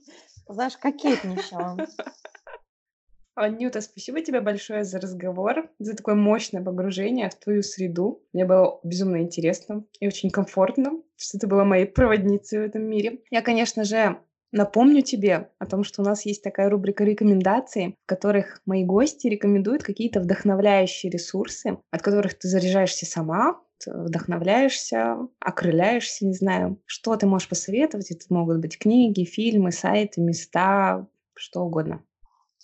Знаешь, 0.48 0.76
кокетничала. 0.76 1.76
Анюта, 3.34 3.80
спасибо 3.80 4.20
тебе 4.20 4.40
большое 4.40 4.84
за 4.84 5.00
разговор, 5.00 5.68
за 5.78 5.96
такое 5.96 6.14
мощное 6.14 6.62
погружение 6.62 7.28
в 7.28 7.34
твою 7.34 7.62
среду. 7.62 8.22
Мне 8.32 8.44
было 8.44 8.80
безумно 8.84 9.18
интересно 9.18 9.84
и 9.98 10.06
очень 10.06 10.30
комфортно, 10.30 10.92
что 11.16 11.38
ты 11.38 11.46
была 11.48 11.64
моей 11.64 11.86
проводницей 11.86 12.60
в 12.60 12.62
этом 12.62 12.82
мире. 12.82 13.20
Я, 13.30 13.42
конечно 13.42 13.82
же, 13.84 14.20
Напомню 14.52 15.02
тебе 15.02 15.50
о 15.58 15.66
том, 15.66 15.84
что 15.84 16.02
у 16.02 16.04
нас 16.04 16.26
есть 16.26 16.42
такая 16.42 16.68
рубрика 16.68 17.04
рекомендаций, 17.04 17.96
в 18.04 18.08
которых 18.08 18.60
мои 18.66 18.84
гости 18.84 19.28
рекомендуют 19.28 19.84
какие-то 19.84 20.20
вдохновляющие 20.20 21.10
ресурсы, 21.10 21.78
от 21.90 22.02
которых 22.02 22.36
ты 22.36 22.48
заряжаешься 22.48 23.06
сама, 23.06 23.60
вдохновляешься, 23.86 25.16
окрыляешься, 25.38 26.26
не 26.26 26.34
знаю. 26.34 26.80
Что 26.84 27.16
ты 27.16 27.26
можешь 27.26 27.48
посоветовать? 27.48 28.10
Это 28.10 28.24
могут 28.28 28.58
быть 28.58 28.78
книги, 28.78 29.24
фильмы, 29.24 29.70
сайты, 29.70 30.20
места, 30.20 31.06
что 31.34 31.62
угодно. 31.62 32.02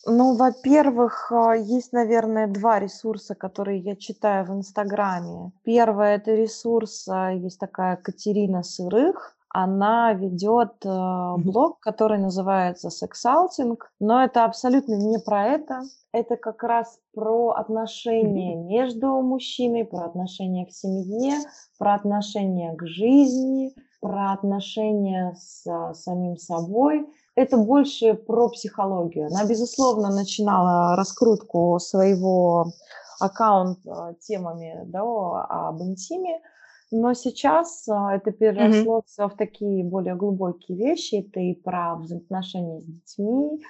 Ну, 0.09 0.37
во-первых, 0.37 1.32
а, 1.32 1.57
есть, 1.57 1.93
наверное, 1.93 2.47
два 2.47 2.78
ресурса, 2.78 3.34
которые 3.34 3.80
я 3.80 3.97
читаю 3.97 4.45
в 4.45 4.51
Инстаграме. 4.51 5.53
Первое– 5.64 6.16
это 6.16 6.32
ресурс, 6.34 7.09
а, 7.09 7.32
есть 7.32 7.59
такая 7.59 7.97
Катерина 7.97 8.62
Сырых, 8.62 9.37
она 9.59 10.12
ведет 10.12 10.84
э, 10.84 11.34
блог, 11.38 11.80
который 11.80 12.18
называется 12.18 12.90
Сексалтинг, 12.90 13.90
но 13.98 14.22
это 14.22 14.44
абсолютно 14.44 14.96
не 14.96 15.18
про 15.18 15.46
это. 15.46 15.80
Это 16.12 16.36
как 16.36 16.62
раз 16.62 16.98
про 17.14 17.52
отношения 17.52 18.54
между 18.54 19.07
мужчиной, 19.22 19.86
про 19.86 20.04
отношения 20.04 20.66
в 20.66 20.72
семье, 20.72 21.38
про 21.78 21.94
отношения 21.94 22.74
к 22.74 22.86
жизни, 22.86 23.72
про 24.02 24.32
отношения 24.32 25.34
с 25.38 25.66
а, 25.66 25.94
самим 25.94 26.36
собой. 26.36 27.07
Это 27.34 27.57
больше 27.57 28.12
про 28.12 28.50
психологию. 28.50 29.28
Она, 29.28 29.46
безусловно, 29.46 30.11
начинала 30.11 30.96
раскрутку 30.96 31.78
своего 31.80 32.72
аккаунта 33.20 34.16
темами 34.20 34.82
да, 34.84 35.00
об 35.00 35.80
интиме, 35.80 36.42
но 36.91 37.14
сейчас 37.14 37.89
а, 37.89 38.14
это 38.14 38.30
переросло 38.30 39.03
все 39.07 39.28
в 39.28 39.37
такие 39.37 39.84
более 39.84 40.14
глубокие 40.14 40.78
вещи. 40.78 41.26
Это 41.26 41.41
и 41.41 41.55
про 41.55 41.97
взаимоотношения 41.97 42.80
с 42.80 42.84
детьми, 42.84 43.62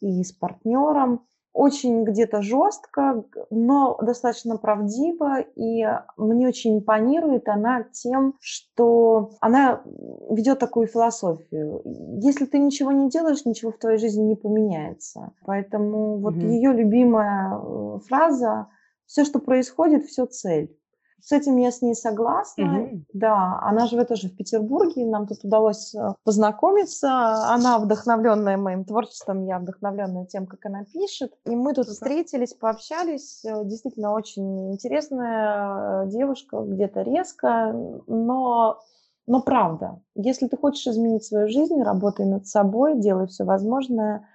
и 0.00 0.22
с 0.22 0.32
партнером. 0.32 1.24
Очень 1.54 2.04
где-то 2.04 2.40
жестко, 2.42 3.24
но 3.50 3.98
достаточно 4.00 4.58
правдиво. 4.58 5.40
И 5.56 5.84
мне 6.16 6.46
очень 6.46 6.78
импонирует 6.78 7.48
она 7.48 7.84
тем, 7.84 8.34
что 8.38 9.30
она 9.40 9.82
ведет 10.30 10.58
такую 10.58 10.86
философию. 10.86 11.82
Если 12.22 12.44
ты 12.44 12.58
ничего 12.58 12.92
не 12.92 13.08
делаешь, 13.08 13.44
ничего 13.44 13.72
в 13.72 13.78
твоей 13.78 13.98
жизни 13.98 14.22
не 14.22 14.36
поменяется. 14.36 15.32
Поэтому 15.46 16.18
вот 16.18 16.34
ее 16.34 16.72
любимая 16.72 17.58
э, 17.58 17.98
фраза 18.06 18.68
«Все, 19.06 19.24
что 19.24 19.38
происходит, 19.40 20.04
все 20.04 20.26
цель». 20.26 20.78
С 21.20 21.32
этим 21.32 21.56
я 21.56 21.70
с 21.70 21.82
ней 21.82 21.94
согласна. 21.94 22.82
Угу. 22.82 23.02
Да, 23.12 23.58
она 23.62 23.86
живет 23.86 24.08
тоже 24.08 24.28
в 24.28 24.36
Петербурге, 24.36 25.04
нам 25.04 25.26
тут 25.26 25.44
удалось 25.44 25.94
э, 25.94 26.14
познакомиться. 26.24 27.08
Она 27.52 27.78
вдохновленная 27.78 28.56
моим 28.56 28.84
творчеством, 28.84 29.44
я 29.44 29.58
вдохновленная 29.58 30.26
тем, 30.26 30.46
как 30.46 30.64
она 30.66 30.84
пишет. 30.84 31.32
И 31.44 31.50
мы 31.56 31.74
тут 31.74 31.86
Супер. 31.86 31.94
встретились, 31.94 32.54
пообщались. 32.54 33.44
Э, 33.44 33.64
действительно 33.64 34.12
очень 34.12 34.72
интересная 34.72 36.04
э, 36.04 36.08
девушка, 36.08 36.60
где-то 36.60 37.02
резко, 37.02 37.72
но 38.06 38.78
но 39.26 39.42
правда, 39.42 40.00
если 40.14 40.46
ты 40.46 40.56
хочешь 40.56 40.86
изменить 40.86 41.22
свою 41.22 41.48
жизнь, 41.48 41.82
работай 41.82 42.24
над 42.24 42.46
собой, 42.46 42.98
делай 42.98 43.26
все 43.26 43.44
возможное. 43.44 44.26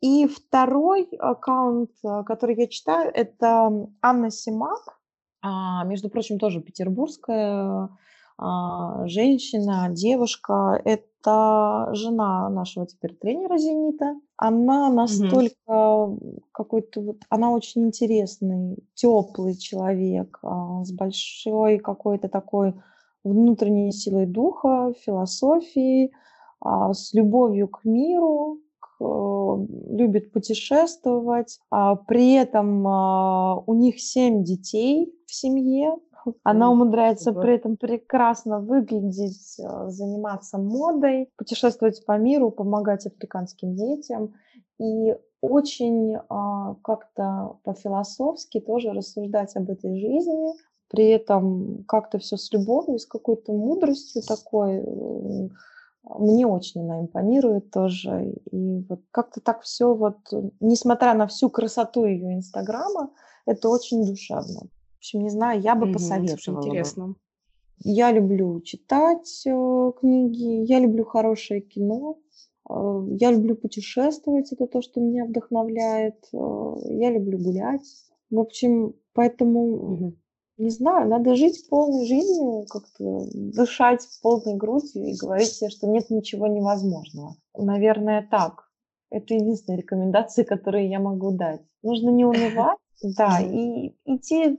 И 0.00 0.26
второй 0.26 1.08
аккаунт, 1.20 1.92
который 2.26 2.56
я 2.56 2.66
читаю, 2.66 3.12
это 3.14 3.86
Анна 4.02 4.30
Симак 4.32 4.98
а, 5.44 5.84
между 5.84 6.08
прочим, 6.08 6.38
тоже 6.38 6.62
петербургская 6.62 7.90
а, 8.38 9.06
женщина, 9.06 9.88
девушка. 9.90 10.80
Это 10.86 11.90
жена 11.92 12.48
нашего 12.48 12.86
теперь 12.86 13.14
тренера 13.14 13.58
«Зенита». 13.58 14.16
Она 14.38 14.88
настолько 14.88 15.52
угу. 15.68 16.42
какой-то 16.50 17.00
вот, 17.02 17.16
она 17.28 17.50
очень 17.50 17.84
интересный, 17.84 18.78
теплый 18.94 19.54
человек 19.54 20.38
а, 20.42 20.82
с 20.82 20.92
большой 20.92 21.78
какой-то 21.78 22.28
такой 22.28 22.74
внутренней 23.22 23.92
силой 23.92 24.24
духа, 24.24 24.94
философией, 25.04 26.12
а, 26.60 26.94
с 26.94 27.12
любовью 27.12 27.68
к 27.68 27.84
миру, 27.84 28.60
любит 29.00 30.32
путешествовать. 30.32 31.58
А 31.70 31.96
при 31.96 32.34
этом 32.34 32.86
а, 32.86 33.62
у 33.66 33.74
них 33.74 34.00
семь 34.00 34.42
детей 34.44 35.12
семье. 35.34 35.96
Она 36.42 36.70
умудряется 36.70 37.32
при 37.32 37.56
этом 37.56 37.76
прекрасно 37.76 38.60
выглядеть, 38.60 39.58
а, 39.62 39.90
заниматься 39.90 40.58
модой, 40.58 41.28
путешествовать 41.36 42.04
по 42.06 42.16
миру, 42.16 42.50
помогать 42.50 43.06
африканским 43.06 43.76
детям. 43.76 44.34
И 44.78 45.14
очень 45.40 46.16
как-то 46.82 47.58
по-философски 47.64 48.60
тоже 48.60 48.92
рассуждать 48.92 49.54
об 49.56 49.68
этой 49.68 50.00
жизни, 50.00 50.54
при 50.88 51.08
этом 51.08 51.84
как-то 51.86 52.18
все 52.18 52.36
с 52.36 52.50
любовью, 52.52 52.98
с 52.98 53.06
какой-то 53.06 53.52
мудростью 53.52 54.22
такой, 54.22 54.82
мне 56.04 56.46
очень 56.46 56.82
она 56.82 57.00
импонирует 57.00 57.70
тоже. 57.70 58.34
И 58.50 58.84
вот 58.88 59.00
как-то 59.10 59.40
так 59.40 59.62
все 59.62 59.94
вот, 59.94 60.18
несмотря 60.60 61.14
на 61.14 61.26
всю 61.26 61.50
красоту 61.50 62.04
ее 62.04 62.34
инстаграма, 62.34 63.10
это 63.46 63.68
очень 63.68 64.04
душевно. 64.04 64.68
В 65.04 65.06
общем, 65.06 65.22
не 65.22 65.28
знаю, 65.28 65.60
я 65.60 65.74
бы 65.74 65.84
угу, 65.84 65.92
посоветовала. 65.94 66.62
Интересно. 66.62 67.08
Бы. 67.08 67.14
Я 67.80 68.10
люблю 68.10 68.62
читать 68.62 69.42
э, 69.44 69.92
книги, 70.00 70.64
я 70.64 70.80
люблю 70.80 71.04
хорошее 71.04 71.60
кино, 71.60 72.16
э, 72.70 73.06
я 73.20 73.30
люблю 73.30 73.54
путешествовать, 73.54 74.50
это 74.50 74.66
то, 74.66 74.80
что 74.80 75.02
меня 75.02 75.26
вдохновляет. 75.26 76.16
Э, 76.32 76.74
я 76.86 77.10
люблю 77.10 77.36
гулять. 77.36 77.84
В 78.30 78.38
общем, 78.38 78.94
поэтому 79.12 79.60
угу. 79.74 80.14
Не 80.56 80.70
знаю, 80.70 81.10
надо 81.10 81.34
жить 81.34 81.68
полной 81.68 82.06
жизнью, 82.06 82.64
как-то 82.70 83.26
дышать 83.34 84.08
полной 84.22 84.56
грудью 84.56 85.04
и 85.04 85.16
говорить 85.16 85.48
себе, 85.48 85.68
что 85.68 85.86
нет 85.86 86.08
ничего 86.08 86.46
невозможного. 86.46 87.36
Наверное, 87.54 88.26
так. 88.30 88.70
Это 89.10 89.34
единственные 89.34 89.82
рекомендации, 89.82 90.44
которые 90.44 90.88
я 90.88 90.98
могу 91.00 91.32
дать. 91.32 91.60
Нужно 91.82 92.08
не 92.08 92.24
унывать, 92.24 92.78
да, 93.02 93.40
и 93.40 93.96
идти 94.06 94.56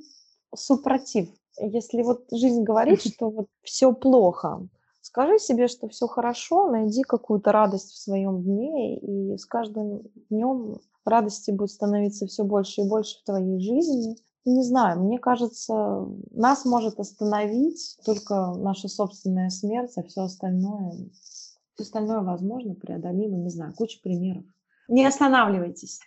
супротив. 0.55 1.29
Если 1.59 2.01
вот 2.01 2.25
жизнь 2.31 2.63
говорит, 2.63 3.01
что 3.01 3.29
вот 3.29 3.47
все 3.63 3.93
плохо, 3.93 4.67
скажи 5.01 5.39
себе, 5.39 5.67
что 5.67 5.87
все 5.87 6.07
хорошо, 6.07 6.69
найди 6.69 7.03
какую-то 7.03 7.51
радость 7.51 7.91
в 7.91 8.01
своем 8.01 8.43
дне, 8.43 8.97
и 8.97 9.37
с 9.37 9.45
каждым 9.45 10.01
днем 10.29 10.79
радости 11.05 11.51
будет 11.51 11.71
становиться 11.71 12.27
все 12.27 12.43
больше 12.43 12.81
и 12.81 12.89
больше 12.89 13.19
в 13.19 13.23
твоей 13.23 13.59
жизни. 13.59 14.15
Не 14.45 14.63
знаю, 14.63 15.03
мне 15.03 15.17
кажется, 15.17 16.07
нас 16.31 16.65
может 16.65 16.99
остановить 16.99 17.97
только 18.05 18.53
наша 18.57 18.87
собственная 18.87 19.49
смерть, 19.49 19.93
а 19.97 20.03
все 20.03 20.21
остальное, 20.21 20.91
все 21.21 21.83
остальное 21.83 22.21
возможно, 22.21 22.75
преодолимо, 22.75 23.37
не 23.37 23.49
знаю, 23.49 23.73
куча 23.75 23.99
примеров. 24.03 24.43
Не 24.87 25.05
останавливайтесь. 25.05 25.99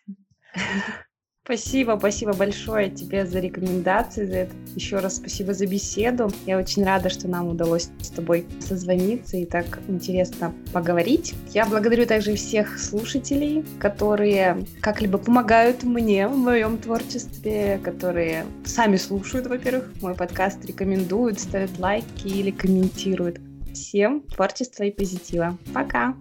Спасибо, 1.49 1.97
спасибо 1.99 2.35
большое 2.35 2.91
тебе 2.91 3.25
за 3.25 3.41
рекомендации, 3.41 4.27
за 4.27 4.37
это. 4.37 4.55
Еще 4.75 4.99
раз 4.99 5.17
спасибо 5.17 5.55
за 5.55 5.67
беседу. 5.67 6.31
Я 6.45 6.59
очень 6.59 6.85
рада, 6.85 7.09
что 7.09 7.27
нам 7.27 7.49
удалось 7.49 7.89
с 8.03 8.11
тобой 8.11 8.47
созвониться 8.61 9.39
и 9.39 9.47
так 9.47 9.79
интересно 9.89 10.53
поговорить. 10.75 11.35
Я 11.55 11.65
благодарю 11.65 12.05
также 12.05 12.35
всех 12.35 12.79
слушателей, 12.79 13.65
которые 13.81 14.67
как-либо 14.83 15.17
помогают 15.17 15.85
мне 15.85 16.29
в 16.29 16.37
моем 16.37 16.77
творчестве, 16.77 17.81
которые 17.83 18.45
сами 18.67 18.97
слушают, 18.97 19.47
во-первых, 19.47 19.91
мой 20.03 20.15
подкаст, 20.15 20.63
рекомендуют, 20.67 21.41
ставят 21.41 21.79
лайки 21.79 22.27
или 22.27 22.51
комментируют. 22.51 23.41
Всем 23.73 24.21
творчества 24.21 24.83
и 24.83 24.91
позитива. 24.91 25.57
Пока! 25.73 26.15